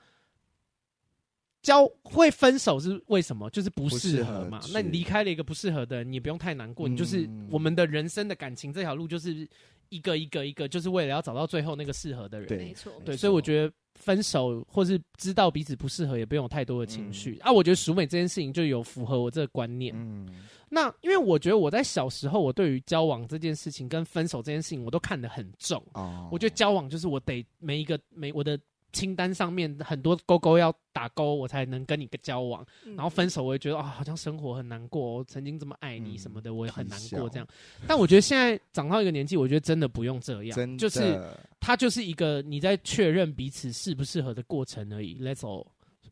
[1.62, 3.50] 交会分手是为什么？
[3.50, 4.60] 就是不适合嘛。
[4.72, 6.88] 那你离开了一个不适合的人，你不用太难过。
[6.88, 9.46] 你就是我们的人生的感情这条路，就是
[9.88, 12.48] 一个一个一个，就是为了要找到最后那个适合的人。
[12.48, 12.92] 对，没错。
[13.04, 13.72] 对，所以我觉得。
[13.98, 17.50] 分手或是知道彼此不适合，也不用有太多的情绪、嗯、啊。
[17.50, 19.94] 我觉得熟美这件事情就有符合我这个观念。
[19.96, 20.28] 嗯，
[20.68, 25.82] 那因为我觉得我在小时候，我对于交往这件事情跟分手这件事情，我都看得很重。
[25.94, 28.60] 哦，我觉得交往就是我得每一个每我的。
[28.92, 32.66] 清单上面很多勾勾要打勾，我才能跟你个交往。
[32.84, 35.16] 然后分手，我也觉得啊、哦，好像生活很难过。
[35.16, 37.28] 我曾经这么爱你什么的，我也很难过。
[37.28, 37.46] 这样，
[37.86, 40.56] 但我觉得现在长到一个年纪，我觉得真的不用这样。
[40.56, 41.20] 真，就是
[41.60, 45.20] 它就是一个你在确认彼此适不适合的过程而已。
[45.20, 45.66] Let's all，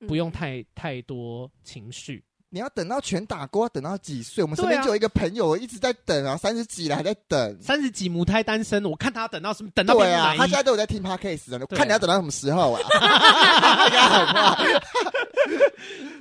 [0.06, 2.22] 不用太太多情绪。
[2.54, 4.40] 你要等到全打勾，等到几岁？
[4.44, 9.70] 我们身边就有一个朋友一直在等啊，三十几了还在等，三十几母胎单身，我看他等到什么？
[9.74, 12.80] 等到对啊，他现在都有在听 Podcast 呢，看你要等到什么时候啊？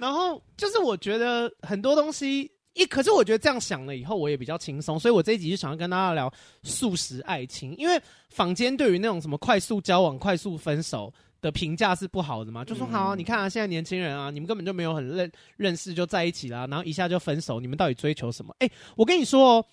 [0.02, 11.14] 然后就是我觉得很多东西一，可是我觉得这样想了以后，我也比较轻松，所以我这一集就想要跟大家聊素食爱情，因为坊间对于那种什么快速交往、快速分手。
[11.44, 12.64] 的评价是不好的嘛？
[12.64, 18.56] 就说好啊，你看啊，现在年轻人啊，你们根本就没有很认认识就在一起啦，然后一下就分手，你们到底追求什么？
[18.60, 19.66] 哎，我跟你说哦，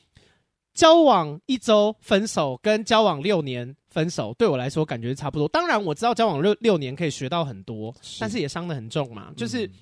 [0.74, 5.46] 交往一周分手跟交往六年分手，对我来说感觉差不多。
[5.48, 9.32] 当然我知道交往六六年可以学到很多，是但是也伤得很重嘛。
[9.36, 9.72] 就是、嗯、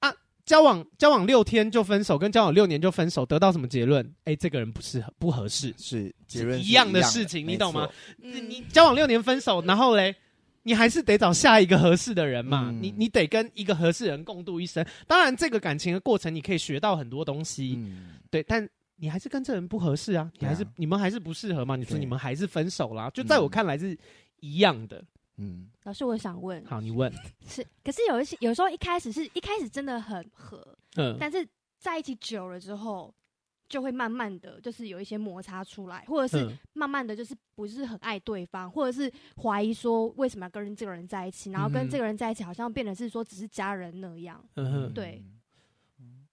[0.00, 4.04] 啊，交往交往六天就分手，跟交往六年就分手，得到什么结论？
[4.24, 7.88] 哎，这个人不适合，不合适，是结论一样的事情，你懂吗？
[8.20, 10.14] 嗯、你交往六年分手，然后嘞？
[10.62, 14.84] 你还是得找下一个合适的人嘛，嗯、你你得跟一个合适人共度一生。
[15.06, 21.76] 当然，这个感情的过程你可以学到很多东西，嗯、对，但你还是跟这人不合适啊，你还是、啊、你们还是不适合嘛？
[21.76, 23.10] 你说你们还是分手啦？
[23.10, 23.98] 就在我看来是
[24.40, 25.04] 一样的。
[25.38, 27.12] 嗯，老师，我想问，好，你问
[27.46, 31.46] 是，可是有一些有时候一开始是一开始真的很合，嗯，但是
[31.78, 33.12] 在一起久了之后。
[33.72, 39.10] 就会慢慢的就是有一些摩擦出来，或者是慢慢的就是不是很爱对方，或者是
[39.42, 44.44] 怀疑说为什么要跟这个人在一起，然后跟这个人在一起好像变得是说只是家人那样。
[44.56, 45.24] 嗯，对。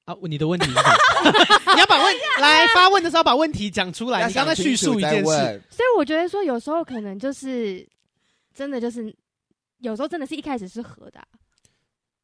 [0.04, 0.90] 啊，你的问题是什么？
[1.76, 4.28] 你要把问来发问的时候把问题讲出来。
[4.28, 7.88] 你刚才叙述一件事，所以我觉得说有时候可能就是
[8.54, 9.16] 真的就是
[9.78, 11.28] 有时候真的是一开始是合的，啊，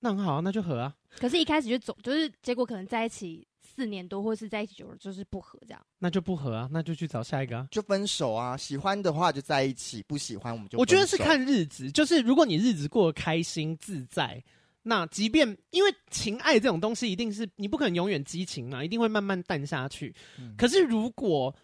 [0.01, 0.93] 那很好啊，那就合啊。
[1.17, 5.85] 可是，一开始就走，就是结果可能在一起四年多，或是在一起久了，就是不合这样。
[5.99, 8.55] 那就不合啊，那就去找下一个啊，就分手啊。
[8.55, 10.77] 喜欢的话就在一起，不喜欢我们就。
[10.79, 14.41] 我觉得是看日子，就是如果你日子过得开心自在。
[14.87, 20.13] 那即便因为情爱这种东西，一定是你不可能永远激情嘛，一定会慢慢淡下去。
[20.37, 21.55] 嗯、可是如果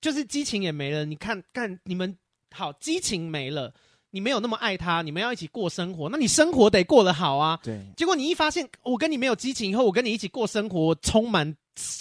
[0.00, 2.16] 就是激情也没了，你看看你们
[2.52, 3.74] 好，激情没了，
[4.12, 7.58] 你没有那么爱他，你们要一起过生活，那你生活得过得好啊。
[7.64, 7.80] 对。
[7.96, 11.52] 结果你一发现我跟你没有激情以后，我跟你一起过生活，充满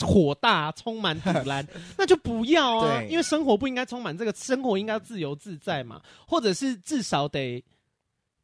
[0.01, 2.99] 火大，充满赌烂， 那就不要啊。
[2.99, 7.63] 对因为生活不应该充满这个，生活应该自由自在嘛，或者是至少得。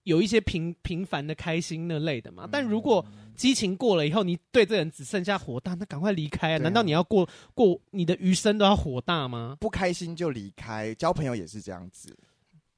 [0.04, 3.06] 有一些平平凡的开心那类的嘛，但如果
[3.36, 6.56] 激情过了以后，你对这人只剩下火大，那赶快离开啊！
[6.56, 9.58] 啊难道你要过过你的余生都要火大吗？
[9.60, 12.18] 不开心就离开，交朋友也是这样子。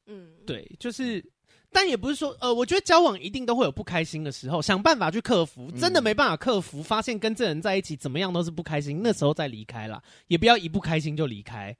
[0.09, 1.23] 嗯，对，就是，
[1.71, 5.71] 但也不是说，呃，我觉得交往一定都会有不开心的时候，想办法去克服。
[5.79, 11.75] 真的没办法克服，发现跟这人在一起怎么样都是不开心，那时候再离开啦，也不要一不开心就离开。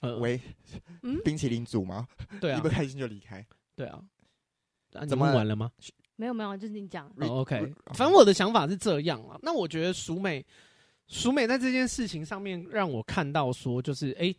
[0.00, 0.38] 呃，喂，
[1.02, 2.06] 嗯， 冰淇淋组吗？
[2.40, 3.46] 对啊，一不开心就离开。
[3.74, 4.02] 对啊。
[4.94, 5.72] 啊、怎么完了吗？
[6.14, 7.10] 没有没有，就是你讲。
[7.18, 9.36] Oh, OK，反正我的想法是这样啊。
[9.42, 10.46] 那我觉得淑美，
[11.08, 14.36] 淑美在这件事情上面让我看到说，就是哎、欸，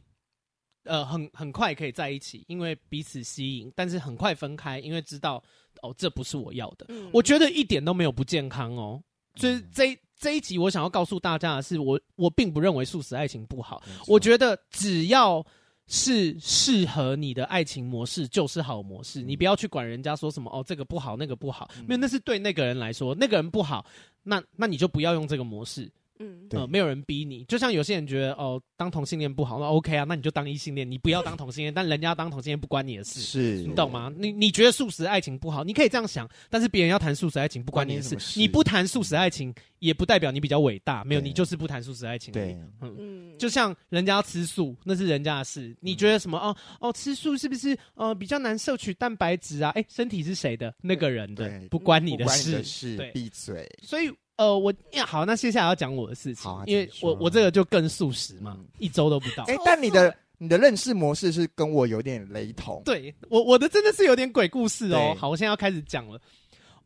[0.86, 5.44] 呃，很很快可以在一起，因为彼此吸引，但是很快分开，因为知道
[5.82, 6.86] 哦，这不是我要的。
[6.90, 9.02] 嗯、我觉得一点都没有不健康哦。
[9.36, 15.46] 所以这这一集我想要告诉大家的是，我我并不认为素食爱情不好，我觉得只要。
[15.88, 23.86] 是适合你的爱情模式就是好模式，你不要去管人家说什么哦，这个不好，那个不好，没有那是对那个人来说，那个人不好，
[24.24, 25.88] 那那你就不要用这个模式。
[26.20, 34.12] 嗯，呃，没有人逼你，就像有些人觉得哦，当同性恋不好，那 OK 啊，那你就当异性恋，你不要当同性恋，但人家当同性恋不关你的事，是你懂吗？
[34.18, 42.34] 你你觉得素食爱情不好，你可以这样想，但是别人要谈素食爱情不关你的事，事你不谈素食爱情也不代表你比较伟大，没有，你就是不谈素食爱情。
[42.34, 46.38] 对，嗯，就像人家要吃素，那是人家的事，你觉得什么？
[46.38, 49.72] 哦哦，吃素是不是呃比较难摄取蛋白质啊？
[49.72, 50.74] 哎、欸，身体是谁的？
[50.82, 53.70] 那个人的，对不关你的事，对，闭嘴。
[53.82, 54.10] 所以。
[54.38, 59.44] 呃，我呀好，那接下来要讲我的事情，啊、因为我我这个就更素食嘛，嗯、一周都不到。
[59.46, 62.82] 哎、欸，但你的你的认识模式是跟我有点雷同。
[62.84, 64.98] 对，我我的真的是有点鬼故事哦。
[64.98, 66.20] 对好，我现在要开始讲了。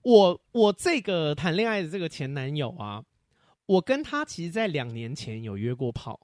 [0.04, 3.04] 我我这个谈恋爱的这个前男友啊，
[3.66, 6.20] 我跟他其实在两年前有约过炮。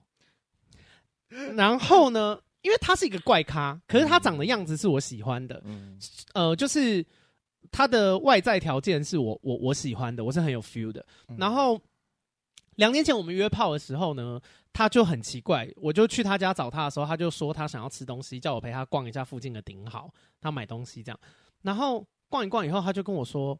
[1.55, 5.59] 然后呢，因为他是一个怪咖，可是他长的样子是我喜欢的。
[5.65, 5.99] 嗯，
[6.34, 7.03] 呃，就是。
[7.72, 11.05] 他的外在条件是我我我喜欢的，我是很有 feel 的。
[11.38, 11.80] 然后
[12.76, 14.39] 两年前我们约炮的时候呢，
[14.74, 21.20] 他就很奇怪，我就去他家找他的时候，他就说他想要吃东西，叫我陪他逛一下附近的顶好，他买东西这样。
[21.61, 23.59] 然后逛一逛以后，他就跟我说。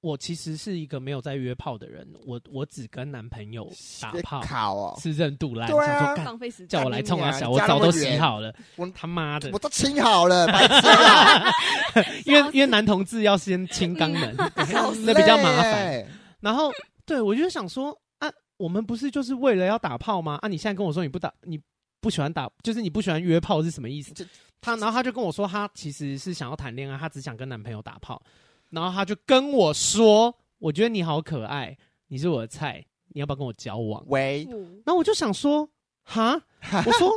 [0.00, 3.70] 我其实是一个没有在约炮的人，我我只跟男朋友
[4.00, 11.52] 打炮，考哦，是认赌烂，对啊，浪费时间，叫我来冲啊小，我早都洗好了，我他妈的，我都清好了，白痴啊，
[12.24, 14.34] 因为因为男同志要先清肛门
[15.04, 16.06] 那比较麻烦。
[16.40, 16.72] 然后
[17.04, 20.38] 对我就想说啊，我们不是就是为了要打炮吗？
[20.40, 21.60] 啊，你现在跟我说你不打，你
[22.00, 24.14] 不喜欢打，就是你不喜欢约炮是什么意思？
[24.62, 28.22] 他然后他就跟我说，他其实是想要谈恋爱，他只想跟男朋友打炮。
[28.70, 31.76] 然后他就跟我说：“我觉得你好可爱，
[32.08, 34.46] 你是我的菜，你要不要跟我交往？”喂，
[34.86, 35.68] 然后我就想说
[36.04, 36.40] ：“哈，
[36.86, 37.10] 我说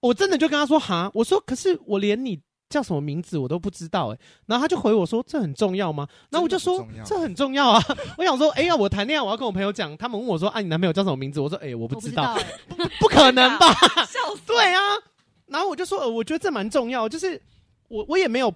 [0.00, 7.82] 我真的就跟他说哈，我说可是我连你叫什么名字我都不知道哎。”然后他就回我说：“这很重要吗？”然后我就说：“这很重要啊！”
[8.16, 12.36] 我想说：“哎呀，我谈恋爱我要跟我朋友讲，他们问我说：‘啊，你男朋友叫什么名字？’我说：‘哎，我不知道，
[12.68, 13.66] 不，不可能吧？’
[14.06, 14.80] 笑对啊。
[15.46, 17.40] 然后我就说：‘呃，我觉得这蛮重要，就是
[17.88, 18.52] 我我也没有。’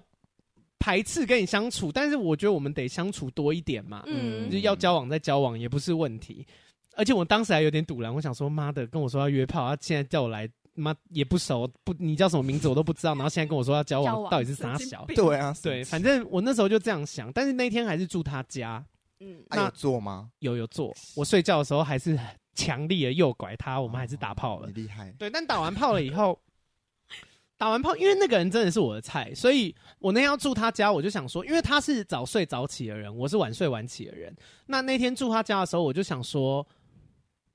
[0.85, 4.03] 排斥跟你相处，但是我觉得我们得相处多一点嘛。
[4.05, 6.45] 嗯，就要交往再交往也不是问题。
[6.95, 15.03] 而且我当时还有点赌烂，我想说妈的，跟我说要约炮，他现在叫我来，妈也不熟，不你叫什么名字我都不知道，然后现在跟我说要交往，交往到底是啥小？
[15.07, 17.31] 对啊，对，反正我那时候就这样想。
[17.33, 18.85] 但是那天还是住他家，
[19.21, 20.29] 嗯，那有做吗？
[20.37, 20.95] 有有做。
[21.15, 22.15] 我睡觉的时候还是
[22.53, 24.67] 强力的诱拐他，我们还是打炮了。
[24.67, 25.11] 厉害。
[25.17, 26.39] 对，但打完炮了以后。
[27.57, 34.35] 打完炮，因为那个人真的是我的菜，所以我那天要住他家，我就想说，因为他是早睡早起的人，我是晚睡晚起的人。
[34.65, 36.65] 那那天住他家的时候，我就想说，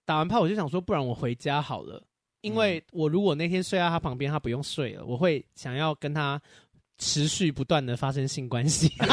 [0.04, 2.02] 打完炮我就想说，不然我回家好了，
[2.40, 6.40] 因为我如果那天睡在他旁边，他不用睡了，我会想要跟他
[6.96, 8.90] 持续不断的发生性关系。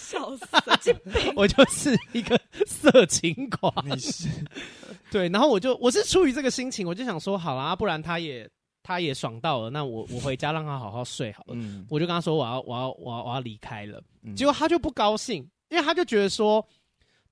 [0.00, 0.78] 笑死了，
[1.36, 3.72] 我就是一个色情狂。
[3.84, 4.28] 你是
[5.10, 8.48] 对，然后我就我是出于这个心情，我就想说，好啦，不然他也
[8.86, 11.54] 他也爽到了，那我我回家让他好好睡好了。
[11.54, 14.00] 嗯，我就跟他说，我要我要我要我要离开了。
[14.36, 16.64] 结果他就不高兴，因为他就觉得说。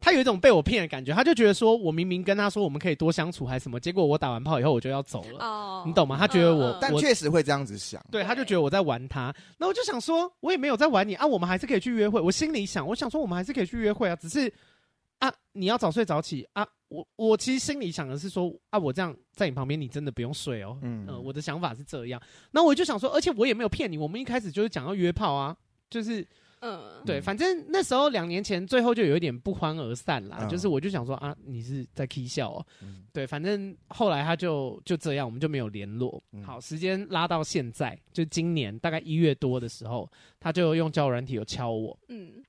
[0.00, 6.18] 他有一种被我骗的感觉，他就觉得说我明明跟他说我们可以多相处还是什么，结果我打完炮以后我就要走了，oh, 你懂吗？
[6.18, 9.34] 他觉得我，嗯、但确实会这样子想，对，他就觉得我在玩他。
[9.56, 12.20] 那我就想说，我也没有在玩你啊，我们还是可以去约会。
[12.20, 14.52] 我心里想，我想说我们还是可以去约会啊，只是
[15.20, 16.66] 啊，你要早睡早起啊。
[16.94, 20.78] 我我其实心里想的是说啊，我这样在你旁边，你真的不用睡哦。
[20.82, 22.20] 嗯、呃，我的想法是这样。
[22.50, 25.56] 那我就想说，而且我也没有骗你，我们一开始就是讲要约炮啊，
[25.90, 26.26] 就是。
[26.66, 30.38] 嗯，对，反正那时候两年前，最后就有一点不欢而散啦。
[30.40, 32.66] 嗯、就是我就想说啊，你是在 k 笑哦。
[32.80, 36.22] 嗯、对，反正后来他就就这样，我们就没有联络。
[36.32, 41.98] 嗯、好，时间拉到现在，就今年大概一月多的时候，他就用交友软体有敲我。
[42.08, 42.42] 嗯，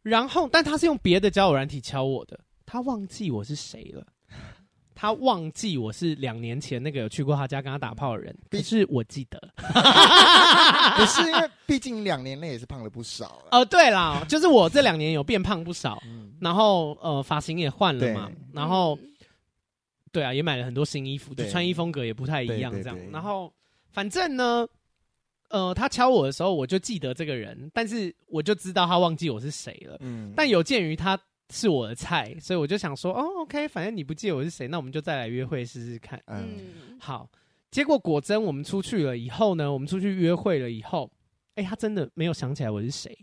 [0.00, 2.40] 然后但他是用别的交友软体敲我的，
[2.70, 4.06] 他忘记我是谁了。
[4.94, 13.42] 他忘记我是两年前那个有去过他家跟他打炮的人，可是我记得， 不是因为毕竟两年内也是胖了不少。
[13.50, 18.96] 哦、呃，对啦，就是我这两年有变胖不少，嗯、然后呃发型也换了嘛，然后
[20.12, 22.98] 对啊也买了很多新衣服，就穿衣风格也不太一样这样。
[23.10, 23.50] 然后
[23.90, 24.68] 反正呢，
[25.48, 29.96] 呃他敲我的时候我就记得这个人，但是我就知道他忘记我是谁了。
[30.00, 31.18] 嗯，但有鉴于他。
[31.50, 36.20] 是我的菜，所以我就想说，哦，OK，反正你不记得我是谁，那我们就再来约会试试看。
[36.26, 37.28] 嗯，好。
[37.70, 41.08] 结果果真我们出去了以后呢，我们出去约会了以后，
[41.54, 43.16] 哎、欸，他真的没有想起来我是谁。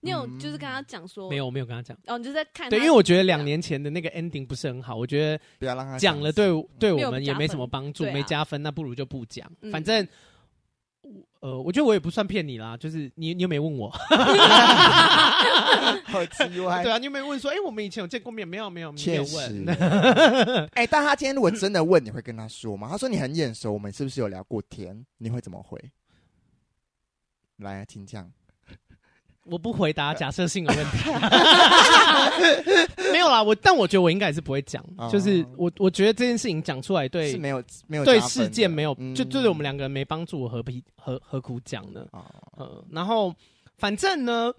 [0.00, 1.30] 你有就是跟他讲说、嗯？
[1.30, 1.96] 没有，我没有跟他讲。
[2.06, 2.68] 哦，你就在看。
[2.70, 6.48] 对，因为我觉得两年前的那个 ending 不是很好，我觉得不要让他讲了对，
[6.78, 9.50] 对对我们也没什么帮助，没，没加分，那不如就不讲。
[9.60, 10.06] 嗯、反正。
[11.46, 13.88] 呃，我觉得我也不算骗你啦，就是你，你又没问我，
[16.06, 16.82] 好奇怪。
[16.82, 18.68] 对啊，你又没问说，哎、欸，我们以前有见过面没有？
[18.68, 19.68] 没有，没有问。
[20.74, 22.88] 哎、欸，但他今天如果真的问，你会跟他说吗？
[22.90, 25.06] 他说你很眼熟，我们是不是有聊过天？
[25.18, 25.80] 你会怎么回？
[27.58, 28.28] 来啊，请讲。
[29.50, 30.98] 我不回答假设性的问题，
[33.12, 33.42] 没有啦。
[33.42, 42.06] 我但我觉得我应该也是不会讲，哦、就是我我觉得这件事情讲出来对是没有没有对事件没有，嗯、就对我们两个人没帮助，我何必何何苦讲呢？
[42.12, 42.22] 嗯、
[42.56, 43.34] 哦，然后
[43.78, 44.52] 反正呢，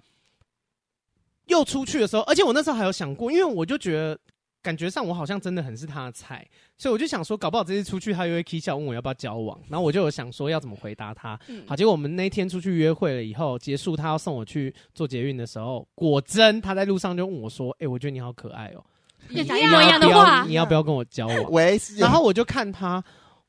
[1.47, 4.17] 又出去的时候，而且我那时候还有想过，因为我就觉得。
[4.61, 6.45] 感觉上我好像真的很是他的菜，
[6.77, 11.39] 所以我就想说，搞不好这次出去他又会 k 笑问我要不要交往，然后我就有想说要怎么回答他。
[11.47, 18.83] 嗯、好，结果我们那天出去约会了以后，结束他要送我去做捷运的时候，果真他在路上就问我说：“哎、欸，我觉得你好可爱哦、
[19.29, 23.01] 一模一样的话，你要不要跟我交往？”喂，然后我就看他，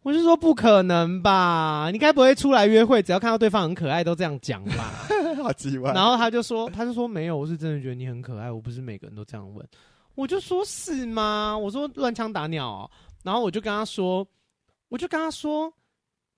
[0.03, 4.93] 我就说不可能吧，你该不会出来约会，只要看到对方很可爱都这样讲吧？
[5.43, 5.93] 好奇怪。
[5.93, 9.67] 然后他就说，他就说没有，我是真的觉得你很可爱，我不是每个人都这样问。
[10.19, 11.57] 我就说是吗？
[11.57, 12.91] 我说乱枪打鸟喔，
[13.23, 14.27] 然后我就跟他说，
[14.89, 15.73] 我就跟他说，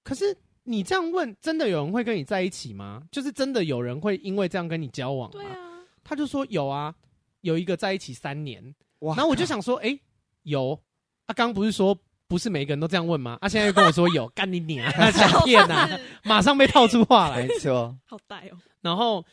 [0.04, 3.02] 可是你这样问，真的有人会跟你在一起吗？
[3.10, 5.40] 就是真的有人会因为这样跟你交往吗？
[5.40, 5.56] 对啊，
[6.04, 6.94] 他就说有啊，
[7.40, 8.62] 有一个在一起三年，
[8.98, 9.98] 哇然后我就想说，哎，
[10.42, 10.78] 有
[11.24, 13.38] 啊，刚不是说不是每个人都这样问吗？
[13.40, 15.88] 啊，现在又跟我说有，干你娘， 想骗啊，
[16.22, 18.58] 马上被套出话来，没错，好呆哦。
[18.82, 19.24] 然后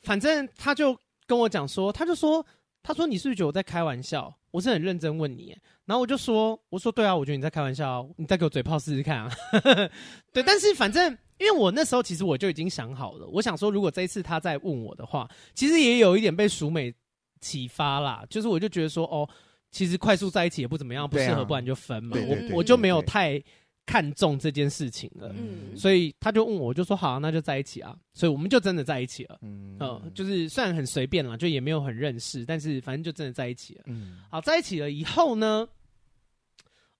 [0.00, 2.42] 反正他就跟我讲说，他就说。
[2.82, 4.34] 他说：“你是不是觉得我在开玩笑？
[4.50, 9.30] 我是很认真问你。”然后我就说：“我说对啊，我觉得你在开玩笑，你再给我嘴炮试试看啊。
[10.32, 16.94] ”对，但是反正因为我那时候其实我就已经想好了，我想说如果这一次他再问我的话，其实也有一点被熟美
[17.40, 18.24] 启发啦。
[18.30, 19.28] 就是我就觉得说，哦，
[19.70, 22.16] 其实快速在一起也不怎么样，不适合，不然就分嘛。
[22.26, 23.42] 我我就没有太。
[23.90, 35.66] 看中这件事情了，嗯，所以他就问我，我就说好啊，那就在一起啊，所以我们就真的在一起了，嗯，呃，就是虽然很随便啦，就也没有很认识，但是反正就真的在一起了，嗯，好，在一起了以后呢，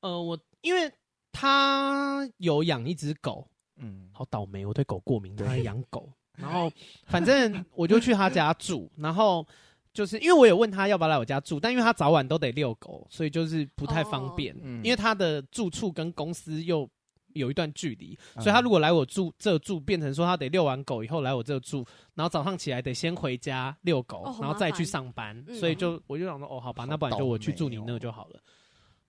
[0.01, 0.91] 呃，我因为
[1.31, 6.69] 他有养一只狗，嗯，好倒霉，我对狗过敏，他还养狗，然后
[7.07, 9.47] 反正我就去他家住， 然后。
[9.93, 14.55] 就是因为我有问他要不要来我家住，但因为他早晚都得遛狗，所以就是不太方便。
[14.55, 16.89] 哦嗯、因为他的住处跟公司又
[17.33, 21.85] 有一段距离，嗯、所以他如果来我住这住，变成说他得遛完狗以后来我这住，
[22.15, 25.45] 然后早上起来得先回家遛狗，哦、然后再去上班。
[25.55, 28.41] 所以就我就想说，哦，好吧，那不然就我去住你那就好了。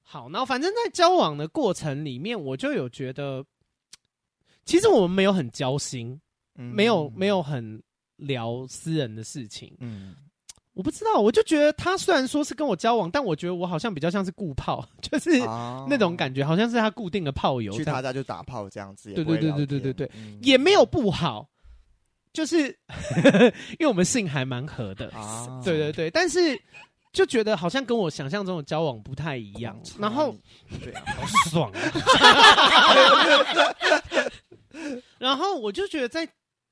[0.01, 3.45] 好，然后反正在交往的过程里面，我就有觉得，
[4.65, 6.19] 其实我们没有很交心，
[6.55, 7.81] 嗯、没有没有很
[8.17, 10.15] 聊私人的事情，嗯。
[10.73, 15.37] 我不知道，我就觉得他虽然说是跟我交往，但我觉得我好像比较像是固炮， 就是
[15.87, 19.13] 那种感觉，好像是他固定的炮友，去他家就打炮这样子。
[19.13, 21.49] 对对对对对对对，嗯、也没有不好，
[22.31, 22.67] 就是
[23.79, 25.59] 因为我们性还蛮合的啊。
[25.63, 26.57] 对对对，但是
[27.11, 29.77] 就觉得好像跟我想象中的交往不太一样。
[29.99, 30.33] 然后，
[30.81, 31.81] 对啊， 好爽啊！
[35.19, 36.27] 然后我就觉得在。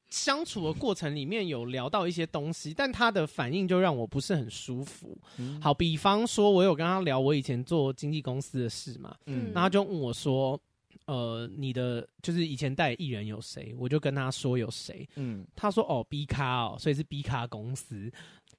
[0.09, 5.15] 相处的过程里面有聊到一些东西，但他的反应就让我不是很舒服。
[5.37, 10.59] 嗯、好，比方说，我有跟他聊我以前做经纪公司的事嘛，嗯，然后他就问我说
[11.05, 18.11] ：“呃，你的就是以前带艺人有谁？”我就跟他说有谁，嗯，他说：“哦，B 咖哦，所以是 B 咖公司。”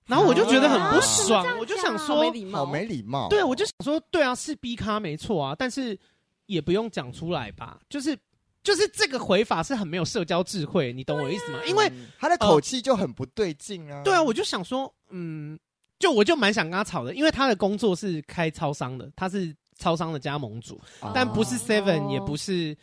[0.06, 2.16] 然后我就觉得很不爽，啊、我就想说，
[2.52, 3.28] 好没礼貌。
[3.28, 5.98] 对，我就想说，对啊，是 B 咖没错啊，但是
[6.46, 8.16] 也不用讲出来吧，就是。
[8.62, 11.58] 就是这个回法是很没有社交智慧，你懂我意思吗？
[11.60, 14.04] 啊、因为他的口气就很不对劲啊、呃。
[14.04, 15.58] 对啊，我就想说，嗯，
[15.98, 22.76] 就我就蛮想跟他吵的，因为他的工作是开超商的，他是超商的加盟主，啊、但不是 Seven，、哦、也不是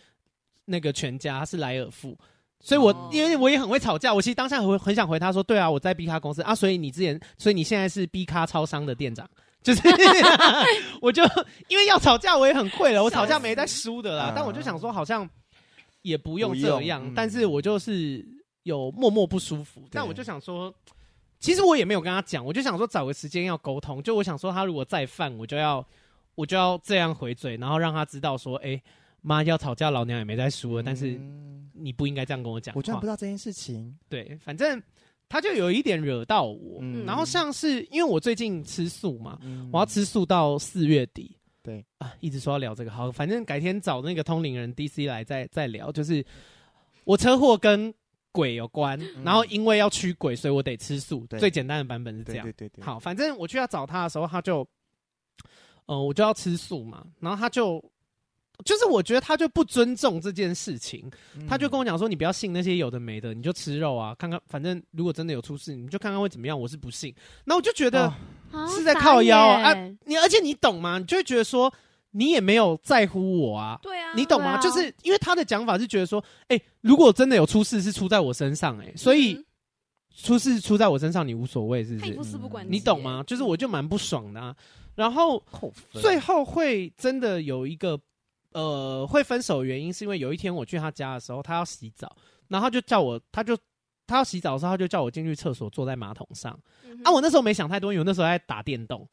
[0.66, 2.18] 那个全家，是莱尔富。
[2.60, 9.30] 所以我，我、哦、因为我也很会吵架，我其实当下很很想回他说，对啊，我在 B 咖公司啊，所以你之前，所以你现在是 B 咖超商的店长，
[9.62, 9.82] 就是
[11.02, 11.22] 我就
[11.68, 15.30] 因为要吵架，我也很会了，我吵架没在输的啦，但我就想说，好像。
[16.08, 18.26] 也不用这样，嗯、但是我就是
[18.64, 19.82] 有默默不舒服。
[19.92, 20.74] 但我就想说，
[21.40, 24.02] 其实我也没有跟他讲，我就想说找个时间要沟通。
[24.02, 25.86] 就我想说，他如果再犯，我就要
[26.36, 28.84] 我就要这样回嘴，然后让他知道说，哎、欸，
[29.22, 30.82] 妈要吵架，老娘也没在输了。
[30.82, 31.20] 嗯、但是
[31.74, 32.74] 你不应该这样跟我讲。
[32.76, 33.96] 我居然不知道这件事情。
[34.10, 34.82] 对，反正
[35.30, 36.80] 他就有一点惹到我。
[36.82, 41.37] 嗯、然后像是因为我最近吃素嘛，嗯、我要吃素到四月底。
[41.68, 45.92] 对啊，一直说要聊这个，好，反正改天找那个通灵人 DC 来再再聊。
[45.92, 46.26] 就是
[47.04, 47.94] 我车祸跟
[48.32, 51.28] 鬼有关，嗯、然后因为要驱鬼，所以我得吃素。
[51.28, 52.46] 对最简单的版本是这样。
[52.46, 52.82] 对对，对。
[52.82, 54.62] 好，反正我去要找他的时候，他就，
[55.88, 57.84] 嗯、呃，我就要吃素嘛，然后他就，
[58.66, 66.60] 就是我觉得他就不尊重这件事情，嗯、他就跟我讲说，你不要信那些有的没的，你就吃肉啊，看看，反正如果真的有出事，你就看看会怎么样。
[66.60, 67.14] 我是不信，
[67.46, 68.08] 那我就觉得。
[68.08, 68.14] 哦
[68.70, 69.74] 是在靠腰啊！
[69.74, 70.98] 啊你而且你懂吗？
[71.00, 71.72] 你就会觉得说
[72.12, 73.78] 你也没有在乎我啊。
[73.82, 74.52] 对啊，你懂吗？
[74.52, 79.46] 啊、就是因为他的讲法是觉得说，哎、欸，如果真的有出事是出在我身上、欸，哎，所以
[80.16, 82.38] 出事出在我身上你无所谓，是不是？
[82.38, 83.22] 不不管你懂吗？
[83.28, 84.56] 就是我就蛮不爽的啊。
[84.96, 85.44] 然后
[85.92, 88.00] 最后会真的有一个
[88.62, 92.16] 呃会分手的原因，是因为有一天我去他家的时候，他要洗澡，
[92.48, 93.58] 然后他就叫我，他就。
[94.10, 96.58] 他要洗澡的时候，他就叫我进去厕所，坐在马桶上。
[96.86, 99.06] 嗯、啊，我那时候没想太多，因为我那时候在打电动，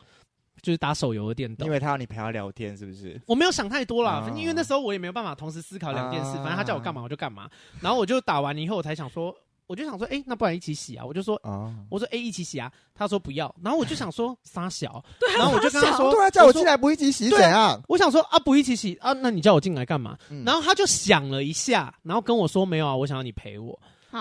[0.62, 1.66] 就是打手游的电动。
[1.66, 3.20] 因为他要你陪他聊天，是不是？
[3.26, 6.38] 我没有想太多啦，反正、哦、因为那时候我也没有办法同时思考两件事。
[6.38, 7.50] 哦、反正他叫我干嘛我就干嘛。
[7.82, 9.36] 然后我就打完以后，我才想说，
[9.66, 11.04] 我就想说，哎、欸，那不然一起洗啊？
[11.04, 12.70] 我就说，啊、我说，哎、欸，一起洗啊？
[12.94, 13.54] 他说不要。
[13.62, 15.02] 然后我就想说，傻小。
[15.18, 15.32] 对。
[15.36, 17.80] 然后我就跟他说，对啊，叫我进来不一起洗怎样？
[17.88, 19.12] 我想说啊，不一起洗啊？
[19.14, 20.16] 那你叫我进来干嘛？
[20.30, 23.78] 嗯、然后他就想了一下，然后跟我说，没有啊，我想要你陪我。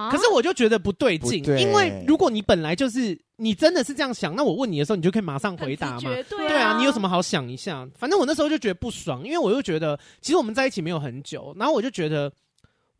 [0.09, 6.09] 可是我就觉得不对劲，对因为如果你本来就是你真的是这样想，那我问你的时候，你就可以马上回答嘛。
[6.09, 7.87] 对啊，对啊，你有什么好想一下？
[7.95, 12.33] 反正我那时候就觉得不爽，因为我又觉得其实我们在一起没有很久，然后我就觉得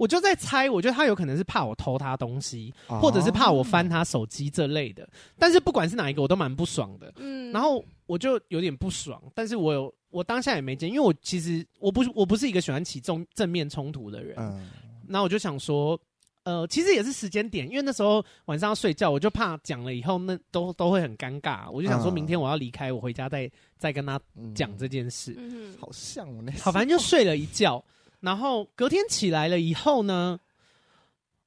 [0.04, 5.08] 我就在猜，我觉得他有可能是怕我偷他东西，哦、或者是怕我翻他手机这类的。
[5.40, 7.14] 但是不管是哪一个，我都蛮不爽的。
[7.16, 14.36] 嗯，然后我就有点不爽，但是我有我当下也没见，因为我其实我不是我不是一个喜欢起正正面冲突的人。
[14.38, 14.70] 嗯，
[15.08, 15.98] 那我就想说。
[16.46, 24.20] 呃，其实也是时间点，因为那时候晚上要睡觉，我就怕讲了以后那都都会很尴尬，我就想说明天我要离开，我回家再再跟他
[24.54, 25.34] 讲这件事。
[25.38, 27.82] 嗯，好像我那好，反正就睡了一觉，
[28.24, 30.40] 然后隔天起来了以后呢，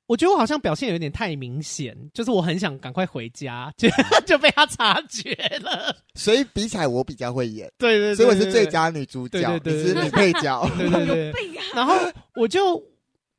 [0.07, 3.89] 我觉得我好像表现有点太明显，就是我很想赶快回家，就
[4.27, 5.97] 就被他察觉了。
[6.15, 11.33] 所以比起来我比较会演，对对，所以我是最佳女主角，你是女配角， 对对对。
[11.75, 11.95] 然后
[12.35, 12.81] 我就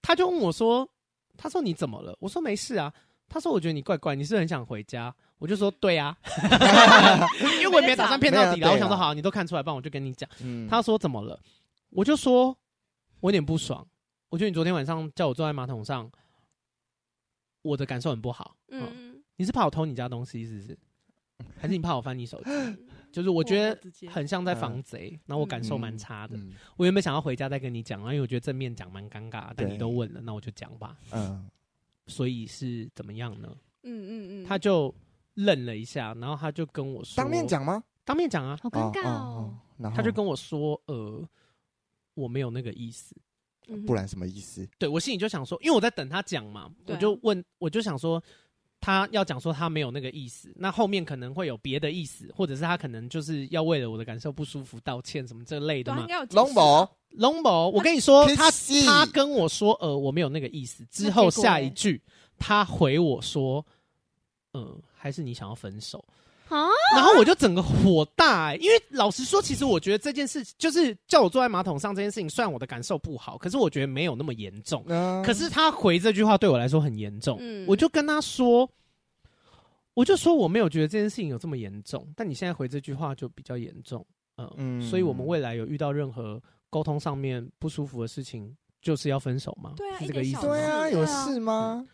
[0.02, 0.88] 他就问我说。
[1.40, 2.18] 他说你怎么了？
[2.20, 2.92] 我说没事啊。
[3.30, 5.14] 他说我觉得你怪怪，你是很想回家？
[5.38, 6.18] 我就说对啊，
[7.62, 8.72] 因为我也没打算骗到底了。
[8.72, 10.28] 我想说好，你都看出来，不然我就跟你讲。
[10.42, 11.40] 嗯、他说怎么了？
[11.92, 12.58] 我就说
[13.20, 13.86] 我有点不爽。
[14.30, 16.10] 我觉得你昨天晚上叫我坐在马桶上，
[17.62, 18.56] 我的感受很不好。
[18.70, 20.78] 嗯，嗯，你是怕我偷你家东西是不是？
[21.56, 22.50] 还是你怕我翻你手机？
[23.12, 26.38] 就是我觉得很像在防贼，然后我感受蛮差的。
[26.76, 30.98] 我原本想要回家再跟你讲，然后因为我觉得正面讲蛮尴尬，但你都问了，那我就讲吧。
[31.12, 31.50] 嗯，
[32.08, 33.56] 所以是怎么样呢？
[33.84, 34.94] 嗯嗯嗯，他就
[35.36, 37.82] 愣了一下，然后他就跟我说：“当面讲吗？
[38.04, 39.58] 当面讲啊，好尴尬哦。”
[39.96, 41.24] 他就跟我说：“呃，
[42.18, 43.16] 我没有那个意思，
[43.86, 48.22] 不然什么意思？”对，我心里就想说，因为我在等他讲嘛，我就问，我就想说。
[48.80, 56.06] 他要讲说他没有那个意思，那后面可能会有别的意思，或者是他可能就是要为了我的感受不舒服道歉什么这类的嘛。
[56.30, 58.52] 龙某，龙某，我跟你说，他
[58.86, 60.86] 他跟我说，呃，我没有那个意思。
[60.92, 62.00] 之后下一句，
[62.38, 63.66] 他回我说，
[64.52, 66.06] 呃，还是你想要分手？
[66.50, 66.68] 啊！
[66.96, 74.84] 然后我就整个火大，欸，因为老实说，其实我觉得这件事就是叫我坐在马桶上这件事情，虽然我的感受不好，可是我觉得没有那么严重。
[74.88, 78.70] 嗯、可是他回这句话对我来说很严重，嗯、我就跟他说，
[79.94, 89.74] 我就说我没有觉得这件事情有这么严重，但你现在回这句话就比较严重，呃、嗯，所以我们未来有遇到任何沟通上面不舒服的事情，就是要分手吗？
[89.76, 90.42] 对啊，是这个意思？
[90.42, 91.86] 对啊，有事吗？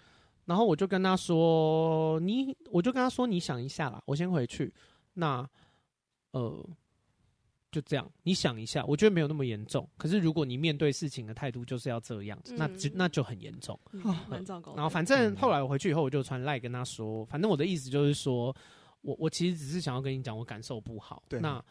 [0.46, 4.74] 嗯然后我就跟他说：“你，我就跟他说，你想一下啦，我先回去。
[5.14, 5.50] 那，
[6.32, 6.70] 呃，
[7.72, 9.90] 就这样，你想一下，我觉得没有那么严重。
[9.96, 13.80] 可是如果你面对事情的态度就是要这样，嗯、那就那就很严重，
[14.28, 14.76] 蛮、嗯、糟糕。
[14.76, 18.54] 然后反正后来我回去以后，我就传赖跟他说，反正我的意思就是说，
[19.00, 21.24] 我我其实只是想要跟你讲，我感受不好。
[21.30, 21.64] 对，那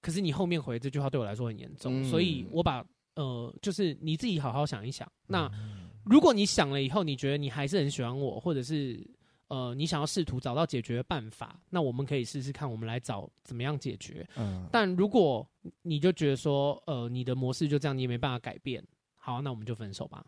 [0.00, 5.10] 可是你后面回这句话对我来说很严重，嗯、所以我把呃，就是你自己好好想一想。
[5.26, 5.50] 那。
[5.52, 9.04] 嗯”如果你想了以后，你觉得你还是很喜欢我，或者是
[9.48, 14.26] 呃，你想要试图找到解决的办法，那我们可以试试看，我们来找怎么样解决。
[14.36, 14.66] 嗯。
[14.70, 15.46] 但如果
[15.82, 18.82] 你就觉得说，呃，你的模式就这样，你也没办法改变，
[19.16, 20.24] 好，那我们就分手吧。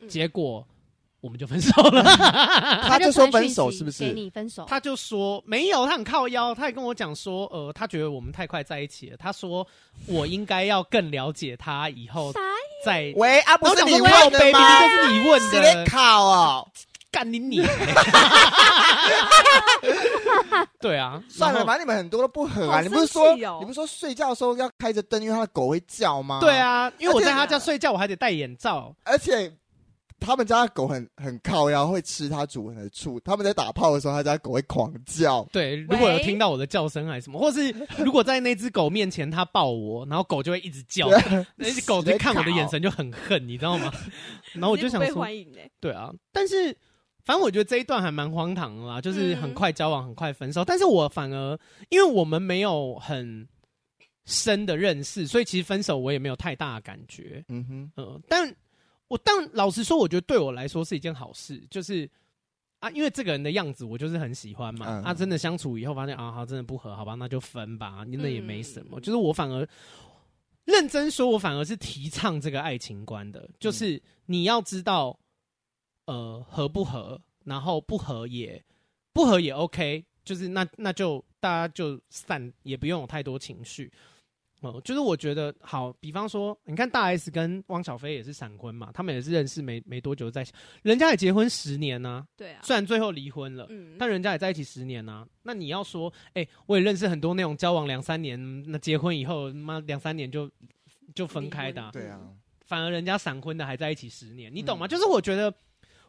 [0.00, 0.08] 嗯。
[0.08, 0.66] 结果
[1.20, 2.02] 我们就分手了。
[2.86, 4.04] 他就说分手是不是？
[4.04, 4.64] 给你分手。
[4.66, 9.16] 他就说没有，他很靠腰，他也跟我讲说，呃，他觉得我们太快在一起了。
[9.16, 9.66] 他说
[10.06, 12.32] 我应该要更了解他以后。
[12.84, 14.80] 在喂啊，不是你问的吗？
[14.80, 16.68] 就是你问的，靠哦，
[17.10, 17.62] 干你你！
[20.80, 22.80] 对啊，算了吧，你们很多都不合啊。
[22.80, 26.38] 你不是说你不是说睡觉的时候要开着灯，因为他的狗会叫吗？
[26.40, 29.52] 对啊，因为我在他家睡觉，我还得戴眼罩，而且。
[30.20, 33.18] 他们家的狗很很靠腰，会吃他主人的醋。
[33.20, 35.42] 他们在打炮的时候，他家狗会狂叫。
[35.50, 41.08] 对，如果有听到我的叫声还是什么，或是如果在那只狗面前他抱我，然后狗就会一直叫。
[41.56, 43.92] 那只狗在看我的眼神就很恨，你知道吗？
[44.52, 45.26] 然后我就想说，
[45.80, 46.12] 对啊。
[46.32, 46.76] 但是
[47.24, 50.64] 反正我觉得这一段还蛮荒唐的啦，就是很快交往，很快分手。
[50.64, 51.58] 但是我反而
[51.88, 53.48] 因为我们没有很
[54.26, 57.44] 深的认识，所以其实分手我也没有太大的感觉。
[57.48, 58.54] 嗯哼，嗯，但。
[59.10, 62.08] 我但老实说，我觉得对我来说是一件好事，就是
[62.78, 64.86] 啊，因为这个人的样子我就是很喜欢嘛。
[64.88, 69.00] 嗯、啊，真的相处以后发现啊，好，真的不合，好吧，那就分吧，那也没什么。
[69.00, 69.68] 嗯、就是我反而
[70.64, 75.18] 认真说，我反而是提倡这个爱情观的，就是你要知道，
[76.06, 78.62] 呃，合不合，然后不合也
[79.12, 83.92] 不合也 OK，就是那那就大家就散，也不用有太多情绪。
[84.60, 90.52] 哦、嗯，就是我觉得好，比方说，你看大 S 跟汪小菲也是闪婚嘛，他们也是认识没没多久在一起，
[90.82, 92.26] 人家也结婚十年呢、啊。
[92.36, 95.26] 对啊，虽然最后离婚了，嗯，但人家也在一起十年呢、啊。
[95.42, 98.38] 那你要说，哎、欸，我也认识很多那种交往两三年，
[98.70, 100.50] 那结婚以后妈两三年就
[101.14, 102.20] 就分开的、啊，对啊，
[102.66, 104.86] 反而人家闪婚的还在一起十年，你懂吗？
[104.86, 105.52] 嗯、就是我觉得，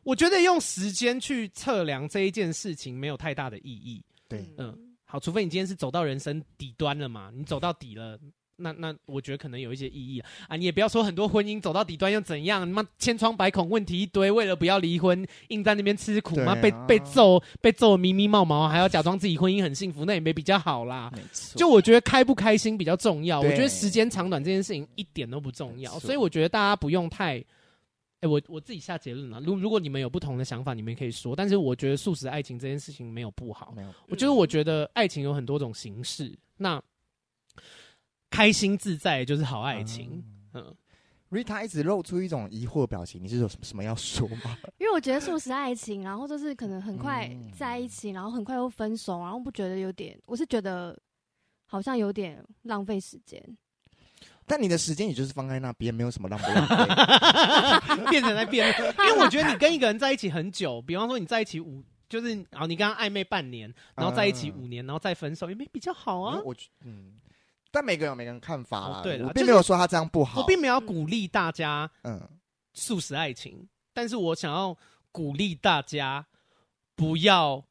[0.04, 4.04] 我觉得用时间去测量这一件事情没有太大的意义。
[4.28, 8.20] 对，嗯，好，除非你今天是走到人生底端了嘛，你走到底了。
[8.62, 21.12] 那那我觉得可能有一些意义啊，啊，你也不要说很多婚姻走到底端又怎样，你妈千疮百孔，问题一堆，为了不要离婚，硬在那边吃苦嘛，被被揍，被揍迷迷冒毛，还要假装自己婚姻很幸福，那也没比较好啦。
[21.16, 27.46] 没错，就我觉得开不开心比较重要，我觉得时间长短这件事情一点都不重要，所以我觉得大家不用太，哎、
[28.22, 36.82] 欸，我我自己下结论了，如如果你们有不同的想法，你们可以说，但是我觉得素食爱情这件事情没有不好，没有，我觉得我觉得爱情有很多种形式，那。
[38.32, 40.24] 开心自在就是好爱情。
[40.54, 40.74] 嗯
[41.30, 44.58] ，Rita 一直露出一种疑惑表情，你是有什么什么要说吗？
[44.80, 50.18] 因为我觉得速食爱情，然后就是可能很快在一起，然后很快又分手，然后不觉得有点？
[50.26, 50.98] 我是觉得
[51.66, 53.42] 好像有点浪费时间。
[54.46, 56.68] 但你的时间也就是放在那边，没有什么浪费，浪
[57.98, 58.68] 费变成在变。
[58.80, 66.42] 因为我觉得你跟一个人在一起很久，比方说你在一起五，就是然后你跟他暧昧半年，然后在一起五年，然后再分手，也没比较好啊。
[66.44, 67.14] 我嗯。
[67.72, 72.22] 但每个人有每个人看法啦，哦、对了，我并没有说他这样不好，我并没有鼓励大家嗯。
[72.74, 74.78] 素食爱情，嗯、但是我想要
[75.12, 76.26] 鼓励大家
[76.96, 77.64] 不要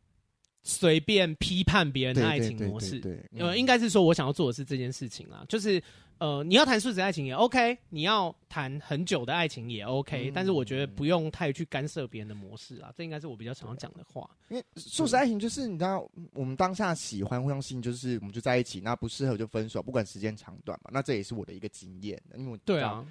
[0.63, 5.83] 随便批判别人的爱情模式，对，呃，应该是说我想要做的是这件事情啦，就是。
[6.21, 14.29] 呃，你要谈数字爱情也 OK，你要谈很久的爱情也 OK，嗯，但是我觉得不用太去干涉别人的模式啊，这应该是我比较想要讲的话。
[14.51, 20.91] 因为数字爱情就是你知道，我们当下喜欢互相吸引，就是我们就在一起，那不适合就分手，不管时间长短嘛。
[20.93, 23.03] 那这也是我的一个经验，因为我对啊，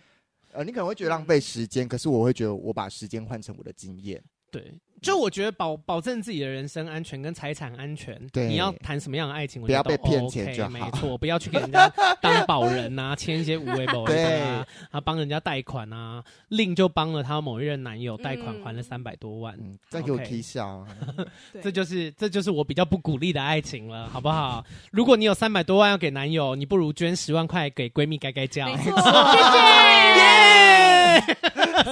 [0.51, 4.23] 呃，你可能会觉得浪费时间，可是我会觉得我把时间换成我的经验。
[4.51, 4.71] 对，
[5.01, 11.89] 就我觉得保保证自己的人身安全跟财产安全，对，你要谈什么样的爱情，不要被骗钱就好，没错，不要去给人家
[12.21, 19.57] 当保人呐，签一些无为保人啊，啊，帮人家贷款啊，另就帮了他某一任男友贷款还了三百多万，
[19.89, 20.85] 再给我踢笑，
[21.61, 24.63] 这就是这就是我比较不鼓励的爱情了，好不好？
[24.91, 28.91] 如果你有三百多万要给男友，你不如捐十万块给闺蜜该该叫，没 错，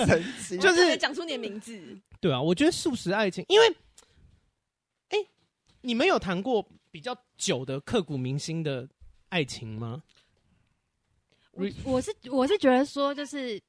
[0.06, 1.98] 谢谢， 就是讲出你的名字。
[2.20, 3.76] 对啊，我觉得素食爱情，因为，
[5.10, 5.18] 哎，
[5.82, 8.88] 你们有谈过比较久的刻骨铭心的
[9.30, 10.04] 爱情吗？
[11.52, 13.62] 我我是我是觉得说，就是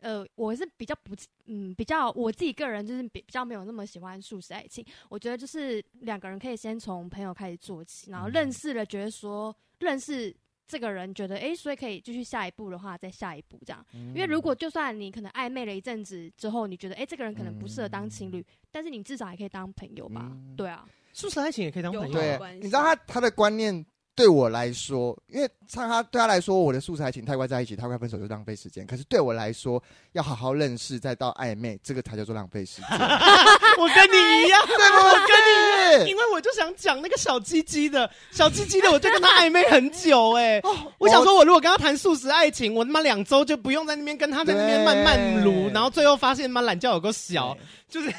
[0.00, 4.84] 呃，我是比较不嗯，比较我自己个人就是比比较没有那么喜欢素食爱情。
[5.08, 10.34] 我觉得就是两个人可以先从朋友开始做起，然后认识了，觉得说认识。
[10.66, 13.84] 这个人觉得，哎，所以可以继续下一步的话，再下一步这样。
[13.92, 20.30] 因为如果就算你可能暧昧了一阵子之后，你觉得，哎，这个人可能不适合当情侣，但是你至少还可以当朋友吧？
[20.56, 22.12] 对啊，速食爱情也可以当朋友。
[22.12, 23.84] 对，你知道他他的观念
[24.16, 28.86] 对我来说，因为像他对他来说，我的素食爱情太快在一起，太快分手就浪费时间。
[28.86, 29.80] 可是对我来说，
[30.12, 32.98] 要好好认识再到暧昧，这个才叫做浪费时间。
[32.98, 35.04] 我跟你一样，对吗？
[35.04, 36.10] 我跟你。
[36.10, 40.62] 因为我就想讲那个小鸡鸡的，小鸡鸡的，我就跟他暧昧很久哎、欸。
[40.98, 47.54] 我想说，我如果跟他谈素食爱情，我他妈两周就不用在那边跟他在那边慢慢撸，然后最后发现妈懒觉有个小，
[47.88, 48.10] 就是。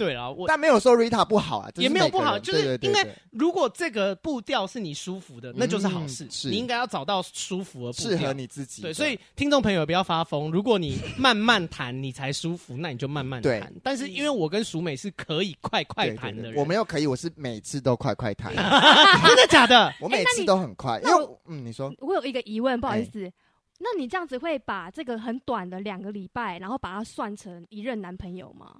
[0.00, 6.26] 对啊，我但没有说 Rita 不好啊，也没有不好，就是因为如果这个步调是你舒服的，那就是好事。
[6.30, 8.80] 是你应该要找到舒服的步调，适合你自己。
[8.80, 13.70] 对，所以听众朋友不要发疯，如果你慢慢谈你才舒服，那你就慢慢谈。
[13.82, 18.54] 但是因为我跟淑美是可以快快谈的人，我没有可以，我是每次都快快谈。
[18.56, 19.92] 真的假的？
[20.00, 20.98] 我每次都很快。
[21.00, 23.30] 因为嗯，你说，我有一个疑问，不好意思，
[23.78, 28.76] 那你这样子会把这个很短的两个礼拜，然后把它算成一任男朋友吗？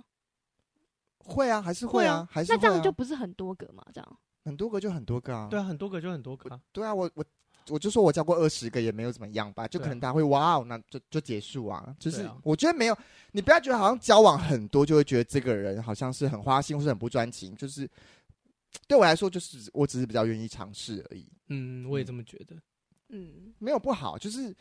[1.25, 3.85] 会啊，还是会啊，还是那这样就不是很多个嘛？
[3.93, 6.61] 这样很多个就很多个啊，对啊，很多个就很多个。
[6.73, 7.25] 对啊，我我
[7.69, 11.95] 我就说我交过二十个也没有怎么样吧，就可能大家会哇哦，那就就结束啊。
[11.99, 12.97] 就是我觉得没有，
[13.33, 17.89] 你不要觉得好像交往很多就会觉得这个人好像是很花心或是很不专情，就是
[18.89, 21.27] 对我来说就是我只是比较愿意尝试而已。
[21.49, 22.57] 嗯，我也这么觉得。
[23.11, 24.57] 嗯，没有不好，就是。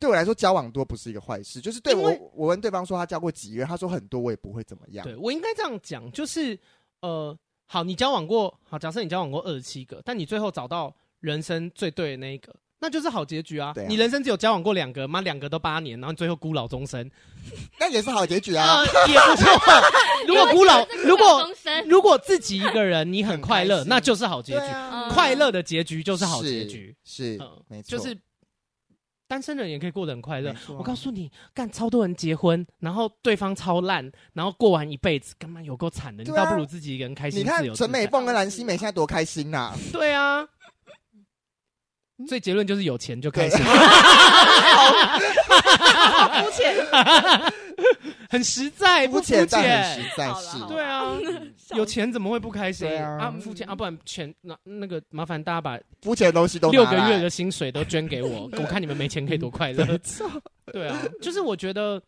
[0.00, 1.60] 对我来说，交往多不是一个坏事。
[1.60, 5.04] 就是对我，我问对方说他交过几个，他说很多，我也不会怎么样。
[5.04, 6.58] 对，我应该这样讲，就是
[7.02, 7.36] 呃，
[7.66, 13.72] 好，你交往过，好，假设你交往过二十七个，但你最后找到人生最对的那一个，那就是好结局啊。
[13.74, 17.10] 对啊，你人生只有交往过两个，妈两个都八年，然后你最后孤老终生，
[17.78, 18.78] 那也是好结局啊。
[18.78, 19.50] 呃、也不错。
[20.26, 21.50] 如果孤老，如果
[21.86, 24.60] 如果自己一个人你很快乐，那就是好结局。
[24.60, 28.16] 啊、快乐的结局就是好结局，是，是呃、没错，就是。
[29.30, 30.52] 单身人也可以过得很快乐。
[30.76, 36.24] 我告诉你，干超多人结婚，然后对方超烂，然后过完一辈子，干嘛有够惨的？
[36.24, 37.38] 你倒不如自己一个人开心。
[37.38, 39.72] 你看陈美凤跟蓝心湄现在多开心呐！
[39.92, 40.44] 对啊，
[42.28, 43.58] 所以结论就是有钱就开心。
[46.44, 46.76] 肤浅。
[48.28, 50.58] 很实在，不肤浅，但很实在是。
[50.68, 51.16] 对啊，
[51.74, 52.88] 有钱怎么会不开心？
[53.02, 59.84] 啊，肤浅啊，不然钱那那个麻烦大家把肤浅的东西都六个月的薪水都捐给我， 我看你们没钱可以多快乐。
[60.72, 62.00] 对啊，就是我觉得，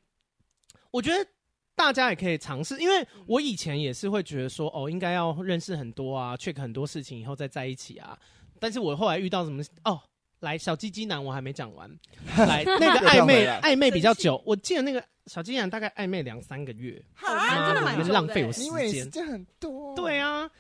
[0.92, 1.26] 我觉得
[1.74, 8.16] 大家也可以尝试，因为我以前也是会觉得说，哦，应该要认识很多啊，check 很多事情以后再在一起啊。
[8.62, 10.00] 但是我后来遇到什么哦，
[10.38, 11.90] 来小鸡鸡男我还没讲完，
[12.38, 15.02] 来那个暧昧暧昧比较久，我记得那个。
[15.26, 19.94] 小鸡男大概暧昧两三个月，好啊，真的蛮浪费我时间，因为时间很多。
[19.94, 20.50] 对啊，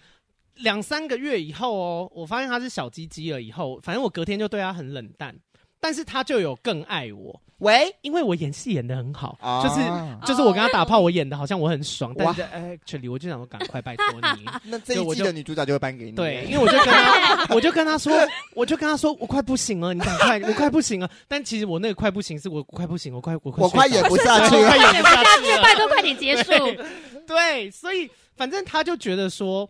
[0.54, 5.36] 两三个月以后哦，我发现他是小鸡鸡了以后，反正我隔天就对他很冷淡。
[5.82, 9.80] 但是他就有更爱我，喂，因为我演戏演的很好，就是
[10.24, 14.06] 就是我跟他打炮，我演的好像我很爽，但是哎，这里我就想说赶快拜托
[14.36, 18.12] 你， 那这一季的女主角就会颁给你，对，因为我就跟他， 我就跟他说，
[18.54, 26.52] 我就跟他说，我快不行了，你赶快，我快不行了，但其实我那个快不行是我快不行，我快我快我快演不下去，快演不下去，拜托快点结束，
[27.26, 29.68] 对，所以反正他就觉得说。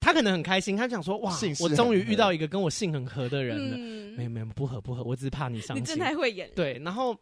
[0.00, 3.76] 他可能很开心，他想说：“哇，我终于遇到一个跟我性很合的人了。
[3.78, 5.82] 嗯”没有没有，不合不合，我只是怕你伤心。
[5.82, 6.50] 你真太会演。
[6.56, 7.16] 对，然后，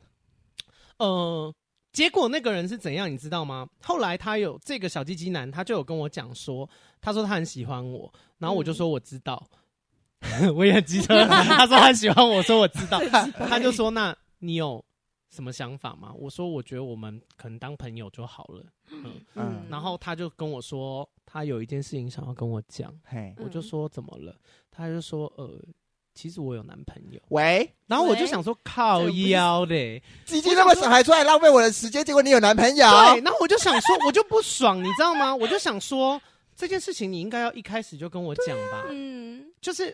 [0.99, 1.53] 呃，
[1.93, 3.69] 结果那个人是怎样，你知道吗？
[3.83, 6.69] 后来他有这个小鸡鸡男，他就有跟我讲说，
[7.01, 9.45] 他说他很喜欢我，然后我就说我知道，
[10.21, 11.27] 嗯、 我也很机车。
[11.27, 13.01] 他说他喜欢我，说我知道，
[13.49, 14.85] 他就说那你有。
[15.31, 16.11] 什么想法吗？
[16.15, 18.65] 我说，我觉得我们可能当朋友就好了。
[18.91, 22.91] 嗯嗯，然后他就跟我说，他有一件事情想要跟我讲。
[23.05, 24.35] 嘿，我就说怎么了？
[24.71, 25.61] 他就说，呃，
[26.15, 27.21] 其实我有男朋友。
[27.29, 32.87] 喂，然后我就想说，靠腰的，鸡鸡那么小还出来浪费我的时间，结果你有男朋友。
[32.87, 35.37] 对，然后我就想说，我就不爽，你知道吗？
[35.37, 36.19] 我就想说，
[36.57, 38.87] 这件事情你应该要一开始就跟我讲吧。
[38.89, 39.91] 嗯，就是，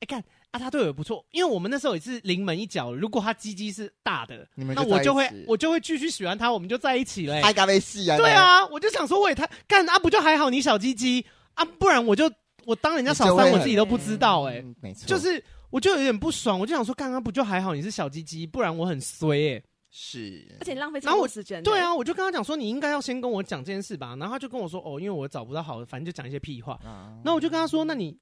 [0.00, 2.94] 哎，看啊，他对我也不错，因为我们那时候也是临门一脚。
[2.94, 7.40] 如果他鸡鸡是大的，那我就会我就会继续喜欢他，我们就在一起了。
[7.42, 8.16] 还敢被戏啊？
[8.16, 10.50] 对啊，我就想说，我也太干啊，不就还好？
[10.50, 11.24] 你小鸡鸡
[11.54, 12.30] 啊，不然我就。
[12.66, 21.62] 我当人家小三，我自己都不知道哎、欸，没错，就是我就有点不爽，我就想说，刚刚不就还好，你是小鸡鸡，不然我很衰哎、欸，是，而且浪费超多时间。
[21.62, 26.78] 对啊，我就跟他讲说，你应该要先跟我讲这件事吧，然后他就跟我说，哦，因为我找不到好的，反正就讲一些屁话。
[27.24, 28.14] 那、嗯、我就跟他说，那你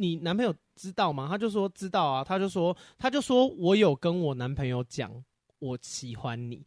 [0.00, 1.26] 你男朋友知道吗？
[1.30, 5.10] 他就说知道啊，他就说他就说我有跟我男朋友讲
[5.58, 6.64] 我喜欢你，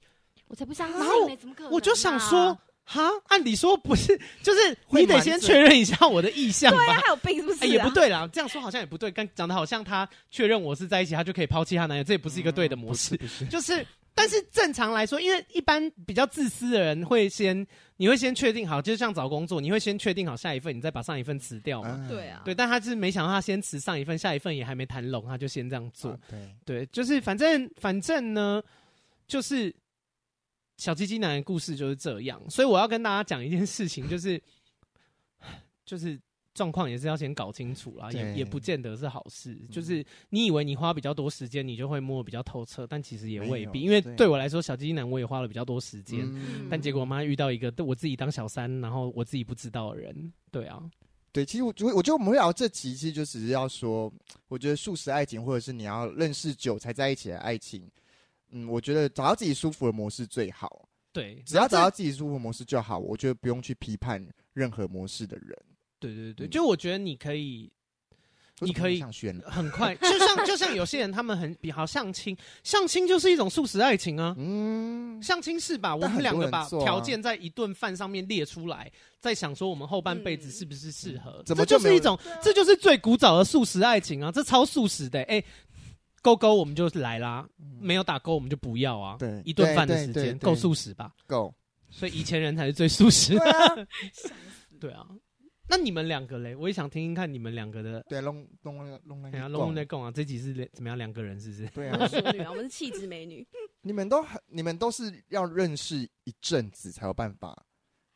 [0.47, 2.57] 我才不相信，然后我就想说。
[2.85, 6.77] 哈，按理说不是， 就是你得先确认一下我的意向吧。
[6.77, 7.59] 对啊，还有病是不是、啊？
[7.63, 9.09] 哎、欸，也不对啦，这样说好像也不对。
[9.09, 13.15] 刚讲的好像他确认我是在一起，他就可以抛弃他男友，这也不是一个对的模式。
[13.15, 17.65] 嗯、不是，不是就是，但是正常来说，因为一般比较自私的人会先，
[17.97, 22.05] 你会先确定好，就像找工作，你会先确定好下一份，你再把上一份辞掉嘛。
[22.09, 26.11] 对啊，对，但他是没想到他先辞上一份，下一份也还没谈拢，他就先这样做。
[26.11, 28.61] 啊、对，对，就是反正反正呢，
[29.27, 29.73] 就是。
[30.75, 34.41] 小鸡鸡男的故事就是这样，所以我要跟大家讲一件事情，就是
[35.85, 36.19] 就是
[36.53, 39.55] 状况也是要先搞清楚啦，也也不见得是好事。
[39.71, 43.81] 就是你以为你花比较多时间，你就会摸得比较透彻，但其实也未必。
[43.81, 46.29] 因为对我来说，小鸡鸡男我也花了比较多时间，
[46.69, 50.33] 但结果我妈遇到一个我自己当小三，然后我自己不知道的人。
[50.51, 50.81] 对啊，
[51.31, 54.13] 对，其实我我我觉得我们会聊这集，其实就只是要说，
[54.47, 57.89] 我觉得素食爱情，或者是你要认识久才在一起的爱情。
[58.51, 60.87] 嗯，我觉得找到自己舒服的模式最好。
[61.11, 62.99] 对，只要找到自己舒服的模式就好。
[62.99, 64.23] 我觉得不用去批判
[64.53, 65.57] 任何模式的人。
[66.11, 67.71] 对对对，就我觉得你可以，
[68.59, 74.35] 你可以选很快，就像就像有些人他们很比好相亲，相亲就是一种素食爱情啊。
[74.37, 75.95] 嗯，相亲是吧？
[75.95, 81.41] 我们两个把条件在一顿饭上面列出来，在想说我们后半辈子是不是适合？
[81.45, 84.31] 怎么就是一种，这就是最古早的素食爱情啊！
[84.31, 85.43] 这超素食的，哎。
[86.21, 87.45] 勾勾，我们就来啦。
[87.81, 89.17] 没有打勾，我们就不要啊。
[89.19, 91.11] 对，一顿饭的时间够素食吧？
[91.27, 91.53] 够。
[91.89, 93.87] 所以以前人才是最素食的。
[94.79, 95.05] 对啊。
[95.75, 96.55] 那你们两个嘞？
[96.55, 97.99] 我也想听听看你们两个的。
[98.07, 100.11] 对，龙龙龙龙龙龙在共啊。
[100.11, 100.95] 这集是怎么样？
[100.95, 101.67] 两个人是不是？
[101.69, 102.07] 对啊。
[102.07, 103.43] 淑女啊我们是气质美女。
[103.81, 107.65] 你们都很，你们都是要认识一阵子才有办法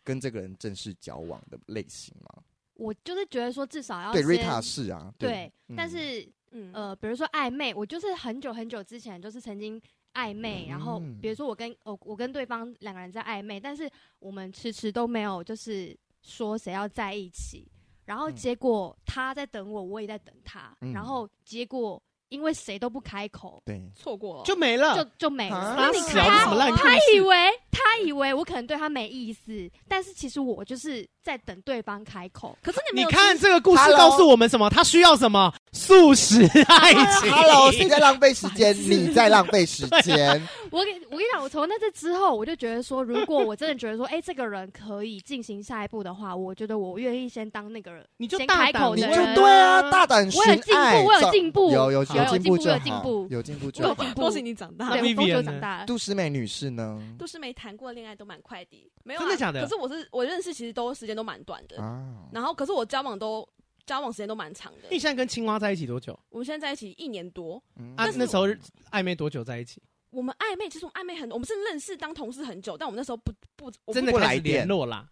[0.03, 2.43] 跟这个人正式交往的类型吗？
[2.75, 5.11] 我就是觉得说，至少要对瑞塔是啊。
[5.17, 6.31] 对，但是。
[6.51, 9.79] 嗯呃，比如说暧昧，我就是很久很久之前就是曾经
[10.13, 13.87] 暧昧，嗯、然后比如说我跟我我跟对方两个人在暧昧，但是
[14.19, 15.95] 我们迟迟都没有就是
[16.28, 17.67] 说谁要在一起，
[18.05, 21.99] 然后结果他在等我，我也在等他，嗯、然后结果。
[22.30, 25.55] 因为谁都不开口，对，错过了就没了，就就没了。
[25.55, 27.38] 啊、那你看他，他以为
[27.78, 32.57] 他以为我可能对他没意思，但是其实我就是在等对方开口。
[32.63, 34.67] 可是你没有，你看这个故事告诉我们什么？
[34.67, 35.53] 他需要什么？
[35.73, 37.32] 素食爱情。
[37.32, 38.75] Hello，谁在浪费时间？
[38.75, 40.41] 你在浪费时间。
[40.71, 50.28] 我给我跟你讲，我从那次之后，我就觉得说，如果我真的觉得说，哎、欸，这个人可以进行下一步的话，我觉得我愿意先当那个人，你就先开口的人，你就对啊，大胆。
[50.28, 53.95] 我有进步，我有进步，有有进步就有进步，有进步就好。
[54.15, 55.86] 恭喜你长大，对，恭喜我长大。
[55.86, 56.99] 杜诗美女士呢？
[57.19, 59.61] 杜诗美谈过恋爱都蛮快的，没有真的假的？
[59.61, 62.26] 可是我是我认识，其实都时间都蛮短的啊。
[62.32, 63.45] 然后，可是我交往都
[63.86, 64.88] 交往时间都蛮长的。
[64.89, 66.18] 你现在跟青蛙在一起多久？
[66.30, 67.61] 我们现在在一起一年多。
[67.97, 68.47] 啊，那时候
[68.89, 69.82] 暧昧多久在一起？
[70.11, 75.09] 我们暧昧，其实我们暧昧很，我们是认识当同事很久，但我们那时候不不，不真的开始联络啦。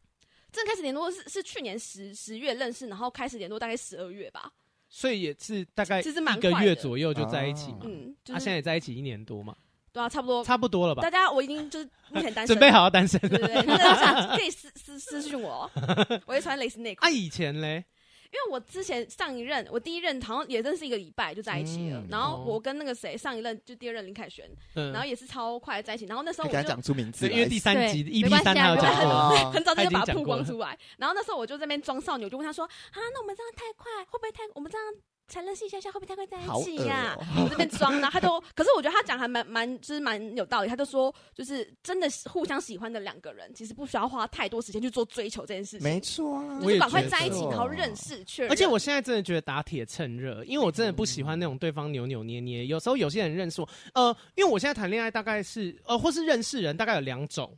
[0.50, 4.50] 真的开始联络是是去年十十月认识，然后开始联络大概十二月吧。
[4.88, 7.80] 所以也是大概其实一个月左右就在一起嘛。
[7.84, 9.54] 嗯，他现在也在一起一年多嘛。
[9.96, 11.02] 对啊，差不多差不多了吧。
[11.02, 15.72] 大家我已经就是目前单身， 准备好要单身，对对对，可以私私私讯我，
[16.28, 17.06] 我会穿蕾丝内裤。
[17.06, 17.86] 啊，以前嘞。
[18.26, 22.04] 因为我之前上一任，我第一任好像也认识一个礼拜就在一起了。
[22.10, 26.04] 然后我跟那个谁上一任就第二任林凯旋，然后也是超快在一起。
[26.06, 30.78] 然后那时候我就讲出名字，因为第三集一 P 三他有讲过， 很早就把他曝光出来。
[30.98, 34.86] 然后那时候我就在那边装少女，我就问他说：“啊，那我们这样太快，会不会太我们这样？”
[35.28, 37.18] 才认识一下下，会不会太快在一起呀？
[37.42, 40.70] 我这边装呢，他都， 可是我觉得他讲还蛮蛮，就是蛮有道理。
[40.70, 45.84] 他就说，就是真的互相喜欢的两个人，其实不需要花太多时间去做追求这件事情。
[45.84, 48.52] 没错啊，就是赶快在一起，然后认识确认。
[48.52, 52.66] 而且我现在真的觉得打铁趁热，因为我真的不喜欢那种对方扭扭捏捏。
[52.66, 57.52] 有时候有些人认识我，呃，因为我现在谈恋爱大概是呃，或是认识人大概有两种，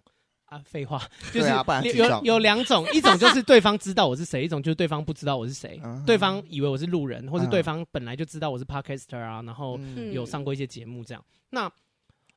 [0.47, 1.01] 啊，废话，
[1.33, 5.79] 就是啊、有有两种， 一种就是对方知道我是谁，一种就是对方不知道我是谁。
[5.83, 9.77] 嗯、对方以为我是路人，或是对方本来就知道我是 podcaster 啊，然后
[10.13, 11.21] 有上过一些节目这样。
[11.27, 11.71] 嗯、那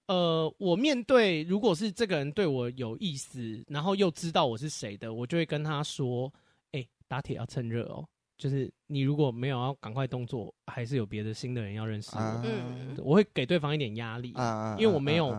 [0.07, 6.27] 呃，我面对如果是这个人对我有意思，然后又知道我是谁的，我就会跟他说
[6.73, 8.05] ：“哎、欸，打铁要趁热哦，
[8.37, 12.43] 就是你如果没有要赶快动作，还是有别的新的人要认识我。
[12.45, 14.35] 嗯”我会给对方一点压力，
[14.77, 15.33] 因为我没有。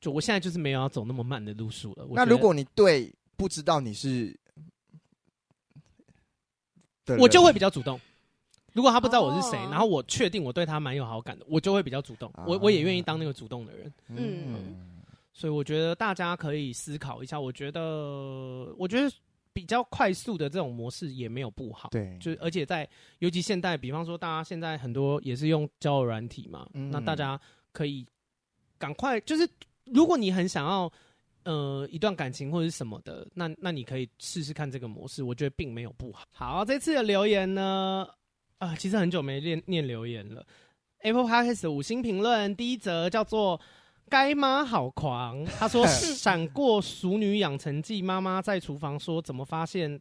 [0.00, 2.06] 就我现在就是没有要走那么慢的路数了。
[2.12, 4.34] 那如果你对不知道你是，
[7.18, 8.00] 我就会比较主动。
[8.72, 12.32] 如果他不知道我是谁，然后我确定我对他蛮有好感的，我就会比较主动。
[12.46, 13.92] 我我也愿意当那个主动的人。
[14.08, 15.00] 嗯，
[15.32, 17.38] 所以我觉得大家可以思考一下。
[17.38, 19.12] 我觉得，我觉得
[19.52, 21.88] 比较快速的这种模式也没有不好。
[21.90, 22.88] 对，就而且在
[23.18, 27.40] 尤其现代，比方说大家现在很多也是用交友软体嘛，那大家
[27.72, 28.06] 可以
[28.78, 29.46] 赶快就是。
[29.92, 30.92] 如果你很想要，
[31.44, 36.26] 呃，一段感情或者是什么的，那那你可以试试看这个模式，我觉得并没有不好。
[36.32, 38.06] 好，这次的留言呢，
[38.58, 40.46] 啊、呃，其实很久没念念留言了。
[40.98, 43.58] Apple Podcast 的五星评论，第一则叫做
[44.10, 49.98] “该妈好狂”，他说：“闪过熟女养成记，妈妈在厨房说怎么发现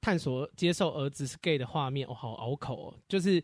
[0.00, 3.42] 探索接受儿子是 gay 的画面，哦，好拗口哦。”就是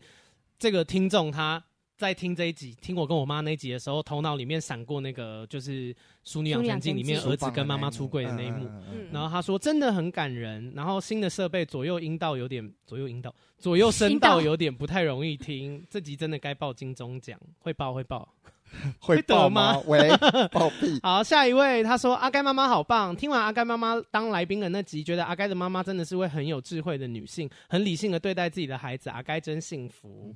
[0.57, 1.61] 这个听众他。
[1.99, 5.93] 在听这一集，听我跟我妈那一集的时候，头脑里面闪过那个就是
[6.23, 8.69] 《淑女养成记》里面儿子跟妈妈出柜的那一幕，
[9.11, 10.71] 然后他说真的很感人。
[10.73, 18.33] 然后新的设备左右音道有点左右音道左右声道有点不太容易听， 这集真的该报金钟奖，会报会报
[19.01, 19.77] 会得吗？
[19.85, 20.09] 喂！
[21.03, 30.33] 好，下一位他说阿该妈妈好棒，听完阿该妈妈当来宾的那集，觉得阿该的妈妈真的是位很有智慧的女性，很理性的对待自己的孩子，阿该真幸福。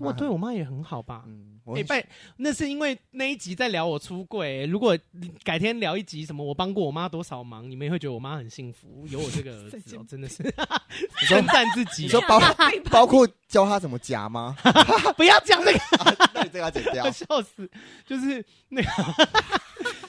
[0.00, 1.24] 我对我妈也很好吧？
[1.26, 2.06] 嗯，哎，拜，
[2.36, 4.64] 那是因为那一集在聊我出柜。
[4.66, 4.96] 如果
[5.42, 10.42] 改天聊一集什么，我帮过我妈多少忙，你们也会觉得我妈很幸福，有我这个儿子哦，真的是
[11.28, 12.04] 称赞自己。
[12.04, 12.40] 你说包
[12.90, 14.56] 包括教他怎么夹吗？
[15.16, 15.78] 不要讲那个，
[16.34, 17.68] 那你这个要剪掉，笑死！
[18.06, 18.88] 就是那个，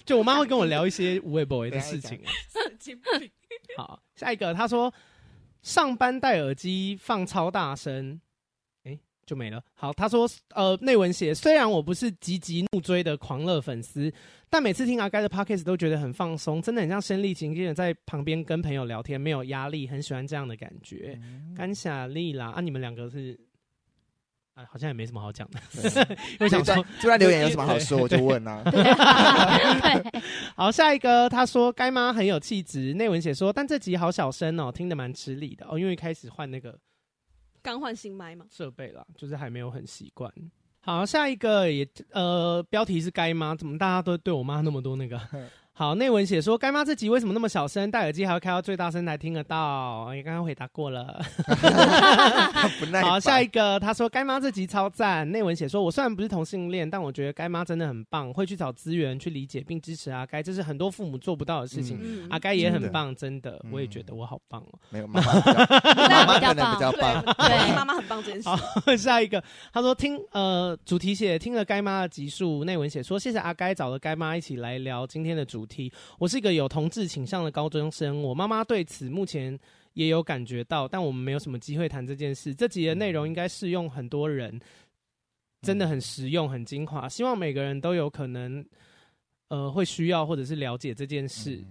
[0.05, 2.21] 就我妈会跟我聊一些无微不微的事情。
[3.75, 4.93] 好，下一个，他说
[5.61, 8.21] 上班戴耳机放超大声。
[9.25, 9.63] 就没了。
[9.73, 14.11] 好，他说，呃，内文写，虽然我不是积极怒追的狂热粉丝，
[14.49, 21.19] 但每次听阿该的 podcast 都觉得很放松，真的很像身历其境的在旁边跟朋友聊天，没有压力，很喜欢这样的感觉。
[21.55, 23.39] 感谢丽啦，啊，你们两个是，
[24.55, 25.59] 啊，好像也没什么好讲的。
[26.41, 28.63] 我想说，就在留言有什么好说，我就问啊。
[30.55, 36.77] 好，下一个，他说该妈很有气质，内文写说，但这集好小声哦，听得蛮吃力的哦，因为开始换那个。
[37.63, 40.31] 刚换新麦吗，设备啦，就是还没有很习惯。
[40.81, 45.17] 好，下一个也呃，标题是该吗，怎么大家都对我妈那么多那个？
[45.75, 47.89] 好，内文写说，该妈这集为什么那么小声？
[47.89, 50.13] 戴耳机还要开到最大声才听得到。
[50.13, 51.19] 也刚刚回答过了。
[53.01, 55.27] 好，下一个他说，该妈这集超赞。
[55.31, 61.97] 内文写说，我虽然不是同性恋，但我觉得该妈真的很棒，会去找资源去理解并支持阿该，这是很多父母做不到的事情。
[61.99, 64.79] 嗯、阿该也很棒，真的，真的我也觉得我好棒哦。
[64.91, 67.19] 没有妈妈，妈妈可能比较棒。
[67.39, 68.47] 对，妈妈很棒，真是。
[68.47, 68.55] 好，
[68.95, 69.43] 下一个
[69.73, 75.62] 他说听呃主题写听了该妈的集数，内文写说谢谢阿该找了该妈一起来聊今天的主。
[75.63, 75.89] 主题，
[76.19, 79.57] 我是一个有同志倾向的高中生，我妈妈对此目前
[79.93, 82.53] 也有感觉到，但我们没有什么机会谈这件事。
[82.53, 84.59] 这集的内容应该适用很多人，
[85.61, 87.07] 真的很实用、很精华。
[87.07, 88.65] 希望每个人都有可能，
[89.47, 91.63] 呃，会需要或者是了解这件事。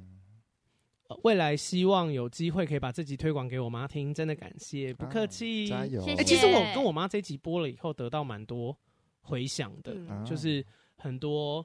[1.08, 6.02] 呃、未来希望有机会可以把这集推广给我妈听，真的感谢，不客气，加油！
[6.06, 8.74] 哎、欸，其实我跟我妈这集播了以后，得到蛮多
[9.20, 10.64] 回响的，嗯、就是
[10.96, 11.62] 很多。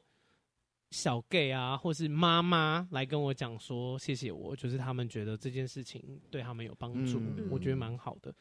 [0.91, 8.33] 小 gay 啊，或是妈妈来跟我讲说谢谢我，就是他们觉得这件事情对他们有帮助，嗯、我觉得蛮好的。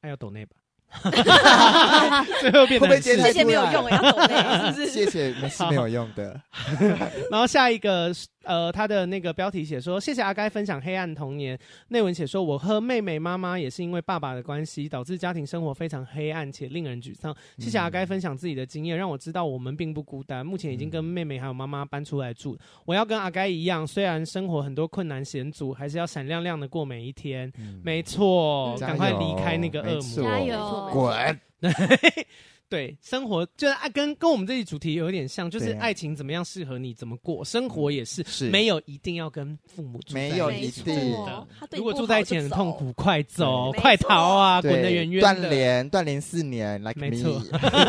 [0.00, 0.56] 还要抖内吧。
[2.40, 4.86] 最后变成谢谢没有用，要抖内是不是？
[4.92, 6.40] 谢谢没是没有用的。
[7.30, 8.12] 然后下一个。
[8.44, 11.58] 呃，他的那个标题写说：“谢谢阿该分享黑暗童年。”
[11.88, 17.34] 内文写说：“我和妹妹妈妈也是因为爸爸的关系，导致家庭生活非常黑暗且令人沮丧。
[17.58, 20.44] 谢谢阿该分享自己的经验，让我知道我们并不孤单。
[20.44, 22.56] 目前已经跟妹妹还有妈妈搬出来住。
[22.84, 27.52] 我要跟阿该一样，虽然生活很多困难险阻，还是要闪亮亮的过每一天。
[27.58, 31.40] 嗯、没错，赶快离开那个恶魔，加油，滚！”
[32.74, 40.94] 对，生活就是爱跟跟我们这一主题有点像，就是爱情怎么样适合你怎么过，生活也是，是没有一定要跟父母住在一起，没有一定
[41.24, 41.46] 的。
[41.70, 45.20] 如果住在一起很痛苦，快走，快逃啊，滚得远远的。
[45.20, 47.40] 断联，断联四年，like me，没错，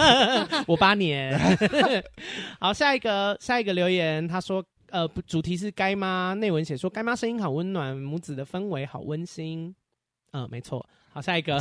[0.67, 1.35] 我八年。
[2.61, 9.73] 好，下一个下一个留言，他说呃，主题是该妈，内文写说该妈声音好温暖，母子的氛围好温馨。
[10.31, 10.85] 嗯，没错。
[11.15, 11.55] 好，下一个，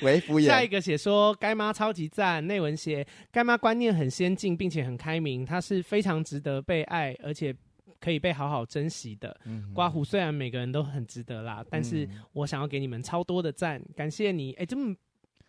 [0.00, 0.46] 为敷衍。
[0.46, 7.52] 下一个写说该妈超级赞，内文写该妈观念很先进，并且很开明，她是非常值得被爱，而且
[7.98, 9.36] 可以被好好珍惜的。
[9.44, 14.52] 嗯，刮胡虽然每个人都很值得啦，但是我想要给你们超多的赞，感谢你。
[14.52, 14.94] 哎，这么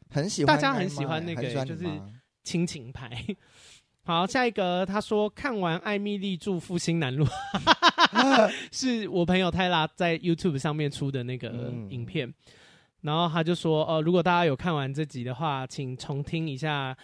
[0.10, 1.86] 很喜欢，大家很喜欢那个，就是
[2.44, 3.24] 亲情牌。
[4.04, 7.24] 好，下一个他说看完艾米丽住复兴南路，
[8.74, 12.34] 是我朋友泰拉在 YouTube 上面出的那个影片，嗯、
[13.02, 16.96] 然后他就说，呃，如果大家有看完这集的话，请重听一下。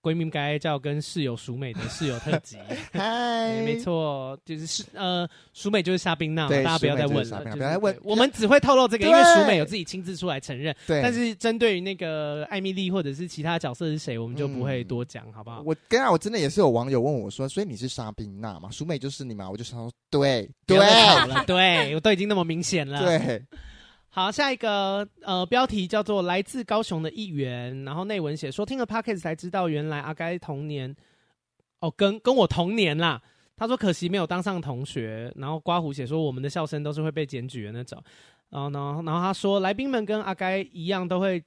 [0.00, 2.56] 闺蜜该叫跟室友淑美的室友特辑，
[2.94, 15.62] 嗨、欸，没错，就是是呃，淑美就是夏冰娜，大家不要再问了，不要再问，我们只会透露这个，因为淑美有自己亲自出来承认，对，但是针对于那个艾米丽或者是其他角色是谁，我们就不会多讲，嗯、好不好？
[15.66, 18.70] 我刚才我真的也是有网友问我说，所以你是沙冰娜嘛？
[18.70, 19.50] 淑美就是你嘛？
[19.50, 20.78] 我就想说，对，对，
[21.44, 23.42] 对我都已经那么明显了，对。
[24.10, 30.94] 好，下一个呃标题叫做“来自高雄的议员”，然后内文写说听了 Podcast 才知道，原来阿该童年
[31.80, 33.20] 哦跟跟我同年啦。
[33.56, 38.02] 他说可惜没有当上同学，然后刮胡写说我们的笑声都是会被检举的那种。
[38.50, 41.42] 然后呢，然后他说来宾们跟阿该一样都会。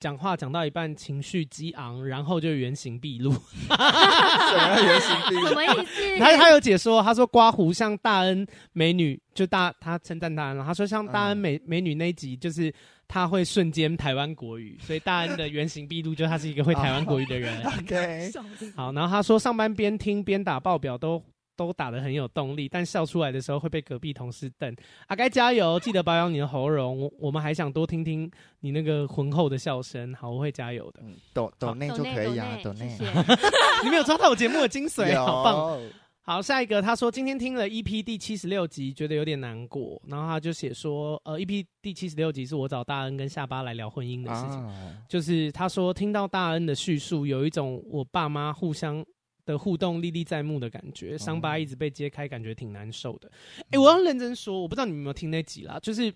[0.00, 3.30] 讲话讲到一半情绪激昂，然后就原形毕露。
[3.30, 5.48] 什么原形毕露？
[5.48, 6.16] 什么意思？
[6.18, 10.64] 他他有解说，他说刮胡像大恩美女，就大他称赞大恩了。
[10.64, 12.72] 他说像大恩美、嗯、美女那一集，就是
[13.06, 17.62] 他会瞬间台湾国语，所以大恩的原形毕露，就他是一个会台湾国语的人。
[17.62, 18.32] Oh, OK，
[18.74, 21.22] 好，然后他说上班边听边打报表都。
[21.66, 24.74] 都打得很有动力，但笑出来的时候会被隔壁同事瞪。
[25.08, 26.98] 阿该加油， 记得保养你的喉咙。
[26.98, 28.30] 我我们还想多听听
[28.60, 30.14] 你那个浑厚的笑声。
[30.14, 31.00] 好，我会加油的。
[31.34, 32.96] 抖抖内就可以啊，抖内。
[33.84, 35.80] 你没有抓到我节目的精髓，好棒。
[36.22, 40.00] 好，下一个他说今天听了 EP 第七十六集，觉得有点难过。
[40.06, 49.04] 然后他就写说，呃，EP 第七十六集是我找大恩跟下巴来聊婚姻的事情，啊、就是他说听到大恩的叙述，有一种我爸妈互相。
[49.44, 53.30] 的互动历历在目的感觉，伤疤一直被揭开，感觉挺难受的。
[53.58, 56.12] 哎、欸，我要认真说，我不知道你们有没有听那集啦，就是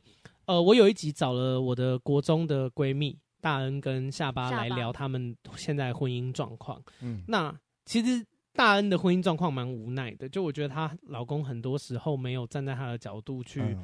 [0.46, 6.82] 呃，我有一集找了我的国中的闺蜜大恩跟下巴来聊他们现在婚姻状况。
[7.00, 13.76] 嗯，那其实大恩的婚姻状况蛮无奈的，就我觉得她老公很多时候没有站在她的角度去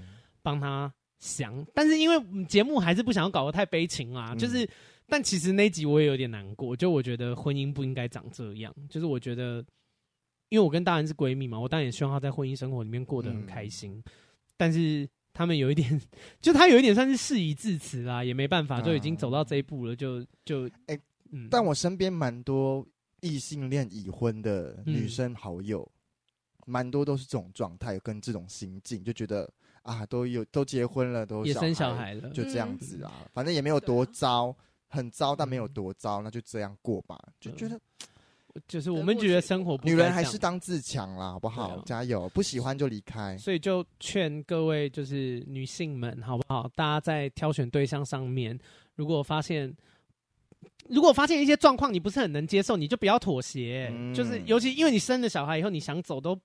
[0.42, 4.68] 帮她想，但是因为节目还是不想要搞得太悲情啊，就是。
[5.12, 8.72] 但其实那集我也有点难过，就我觉得婚姻不应该长这样。
[8.88, 9.56] 就是我觉得，
[10.50, 13.94] 因为我跟大人是闺蜜嘛，我当然也希望她在婚姻生活里面过得很开心。
[13.96, 14.04] 嗯、
[14.56, 16.00] 但是他们有一点，
[16.40, 21.00] 就他有一点算是事已至此啦，也没办法，就已经走到这一步了，就就哎，欸
[21.32, 22.86] 嗯、但我身边蛮多
[23.20, 25.90] 异性恋已婚的女生好友，
[26.66, 29.52] 蛮、嗯、多都是这种状态，跟这种心境，就觉得
[29.82, 34.54] 啊，都有都结婚了，都也生小孩了，就这样子啊，嗯、反正也没有多糟。
[34.92, 37.16] 很糟，但没有多糟，那就这样过吧。
[37.38, 37.80] 就觉得，
[38.66, 41.80] 就是我们觉得生活不，女人还是当自强啦，好不好？
[41.86, 43.38] 加油，不喜欢就离开。
[43.38, 46.68] 所以就劝各位就是女性们，好不好？
[46.74, 48.58] 大家在挑选对象上面，
[48.96, 49.72] 如果发现。
[50.88, 53.88] 如果发现一些状况你不是很能接受，你就不要妥协。
[53.94, 56.36] 嗯、就是尤其因为你生了小孩以后，你想走都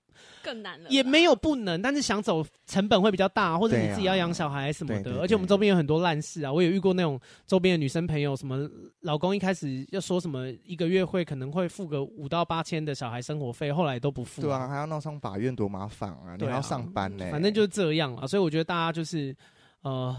[0.43, 0.87] 更难了。
[0.87, 5.19] 也没有不能，但是想走成本会比较大，或者你自己要养小孩什么的。
[5.19, 8.69] 而且我们周边有很多烂事啊，我也遇过那种周边的女生朋友，什么
[9.01, 14.43] 老公一开始要说什么一个月会可能会付个五到八千的小孩生活费，后来都不付。
[14.43, 16.37] 对啊，还要闹上法院，多麻烦啊！
[16.37, 17.31] 你还要上班呢、欸。
[17.31, 19.35] 反正就是这样啊，所以我觉得大家就是
[19.81, 20.15] 呃。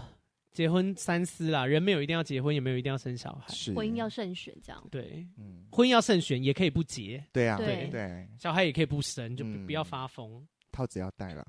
[0.57, 3.71] 结婚三思啦，人没有一定要结婚，也没有一定要生小孩，是。
[3.75, 4.83] 婚姻要慎选，这样。
[4.89, 7.87] 对，嗯，婚姻要慎选，也可以不结，对啊，对。
[7.91, 11.45] 对，小孩也可以不生，就不，不要发疯，套子要戴了。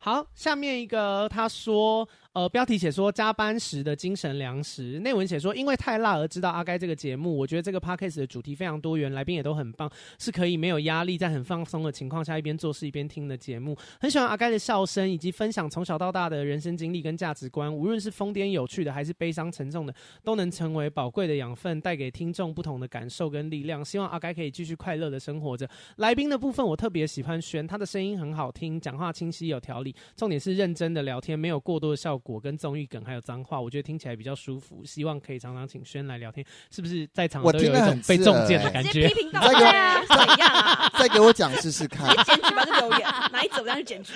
[0.00, 13.76] 好，下面一个他说，呃，标题写说加班时的精神粮食，内文写说因为太辣而知道阿该这个节目，我觉得这个 podcast 的主题非常多元，来宾也都很棒，是可以没有压力，在很放松的情况下一边做事一边听的节目。
[13.98, 19.92] 很喜欢阿该的笑声，以及分享从小到大的人生经历跟价值观，无论是疯癫有趣的，还是悲伤沉重的，
[20.22, 23.84] 都能成为宝贵的养分，带给听众不同的感受跟力量。
[23.84, 25.68] 希望阿该可以继续快乐的生活着。
[25.96, 29.87] 来宾的部分我特别喜欢轩，他的声音很好听，讲话清晰有条理。
[30.16, 34.84] 重点是认真的聊天，没有过多的效果跟综艺梗，还有脏话，我觉得听起来比较舒服。
[34.84, 39.08] 希望可以常常请轩来聊天，是不是在场都有一种被中箭的感觉？
[39.08, 40.88] 批评 到对啊，怎样啊？
[40.98, 42.08] 再给我讲试试看。
[42.16, 44.12] 你检举吧，这留言哪一组让你检举？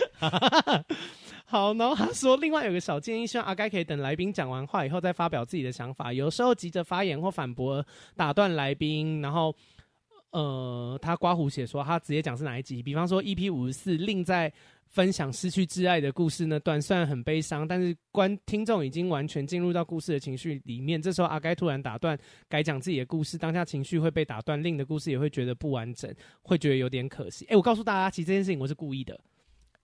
[1.44, 6.12] 好，然后他说，另外有个小建议，希望阿该可以等来宾讲完话以后再发表自己的想法。
[6.12, 7.84] 有时候急着发言或反驳，
[8.16, 9.54] 打断来宾，然后。
[10.32, 14.52] 呃，他刮胡写说他直接讲是哪一集，比方说 EP 五十四，令在。
[14.92, 21.00] 分享失去挚爱的故事呢，短虽然很悲伤，但是观听众已经完全进入到故事的情绪里面。
[21.00, 22.14] 这时候阿该突然打断，
[22.46, 27.46] 改讲自己的故事，当下情绪会被打断，令的故事也会觉得不完整，会觉得有点可惜。
[27.46, 29.18] 诶、我告诉大家，其实这件事情我是故意的，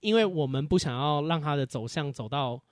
[0.00, 2.62] 因为我们不想要让他的走向走到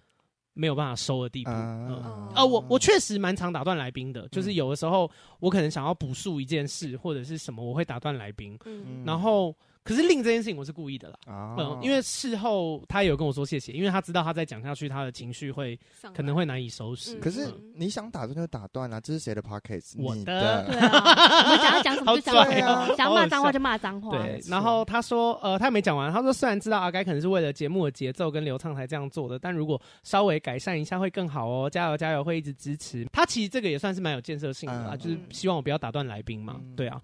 [0.57, 1.51] 没有办法收的地步。
[1.51, 5.09] 嗯，呃，呃我我确实蛮常打断来宾的，就是有的时候
[5.39, 9.55] 我可能想要补述一件事或者是什么，我会打断来宾，嗯，然后。
[9.87, 15.79] 可是令这件事情我是故意的啦，嗯、哦，因为事后他也有跟我说谢谢，因为他知道他再讲下去，他的情绪会
[16.13, 17.15] 可能会难以收拾。
[17.21, 19.95] 可是你想打断就打断啊，这是谁的 podcast？
[19.99, 24.19] 我的，对啊，我们想要讲什么就讲什么，啊、想要骂脏话就骂脏话。
[24.19, 33.07] 对，然后他说，呃，他没讲完，他说虽然知道阿该可能是为了节目的节奏跟流畅才这样做的，但如果稍微改善一下会更好哦，加油加油，会一直支持。
[33.13, 37.01] 他其实这个也算是蛮有建设性的啦，嗯、就是希望我不要打断来宾嘛，嗯、对啊。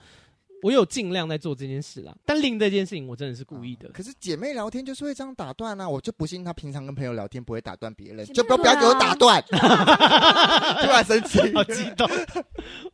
[0.62, 3.88] 我有尽量在做这件事啦，但另这件事情我真的是故意的。
[3.90, 12.08] 可是姐妹聊天就是会这样打断啊，我就不信她平常跟朋友聊天不会打断别人，就不要不要给我打断， 突然生气，好激动，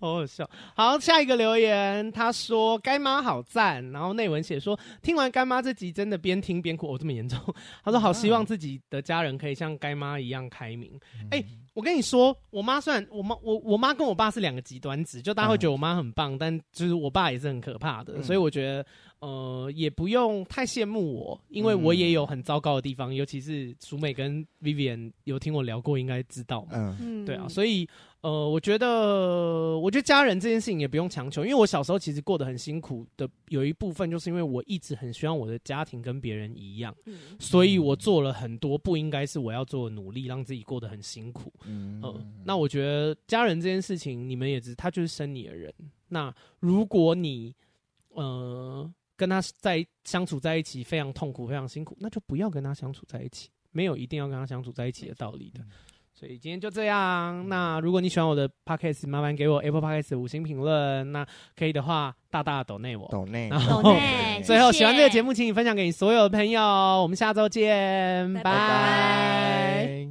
[0.00, 0.48] 好好笑。
[0.74, 7.38] 好，下一个留言，他说干妈好赞，然后内文写说听完干妈这集真的边听边哭，哦这么严重。
[7.84, 10.90] 他说好希望自己的家人可以像干妈一样开明。
[11.30, 11.40] 哎、嗯。
[11.40, 11.46] 欸
[11.78, 18.84] 我跟你说，我妈虽然我妈我我妈跟我爸是两个极端值，就大家会觉得我妈很棒，嗯、但就是我爸也是很可怕的，嗯、所以我觉得
[19.20, 27.88] 呃也不用太羡慕我，因为我也有很糟糕的地方，嗯、尤其是淑美跟 Vivian 有听我聊过，应该知道嘛，嗯，对啊，所以。
[28.20, 41.52] 呃，我觉得，我觉得家人这件事情也不用强求，因为我小时候其实过得很辛苦的，有一部分就是因为我一直很希望我的家庭跟别人一样，嗯、所以我做了很多不应该是我要做的努力，让自己过得很辛苦。
[41.64, 45.72] 嗯、呃，那我觉得家人这件事情，你们也知，他就是生你的人。
[46.08, 47.54] 那如果你
[48.14, 55.60] 呃跟他在相处在一起非常痛苦、非常辛苦，那就不要跟他相处在一起，没有一定要跟他相处在一起的道理的。
[56.14, 57.48] 所以今天就这样。
[57.48, 61.12] 那如果你喜欢我的 podcast，麻烦给我 Apple Podcast 五星评论。
[61.12, 61.24] 那
[61.56, 63.06] 可以的话，大大的抖内我。
[63.08, 63.48] 抖内。
[63.48, 63.82] 然后
[64.42, 66.60] 最后喜欢这个节目，请你分享给你所有的朋友。
[66.60, 70.08] 我们下周见，拜拜。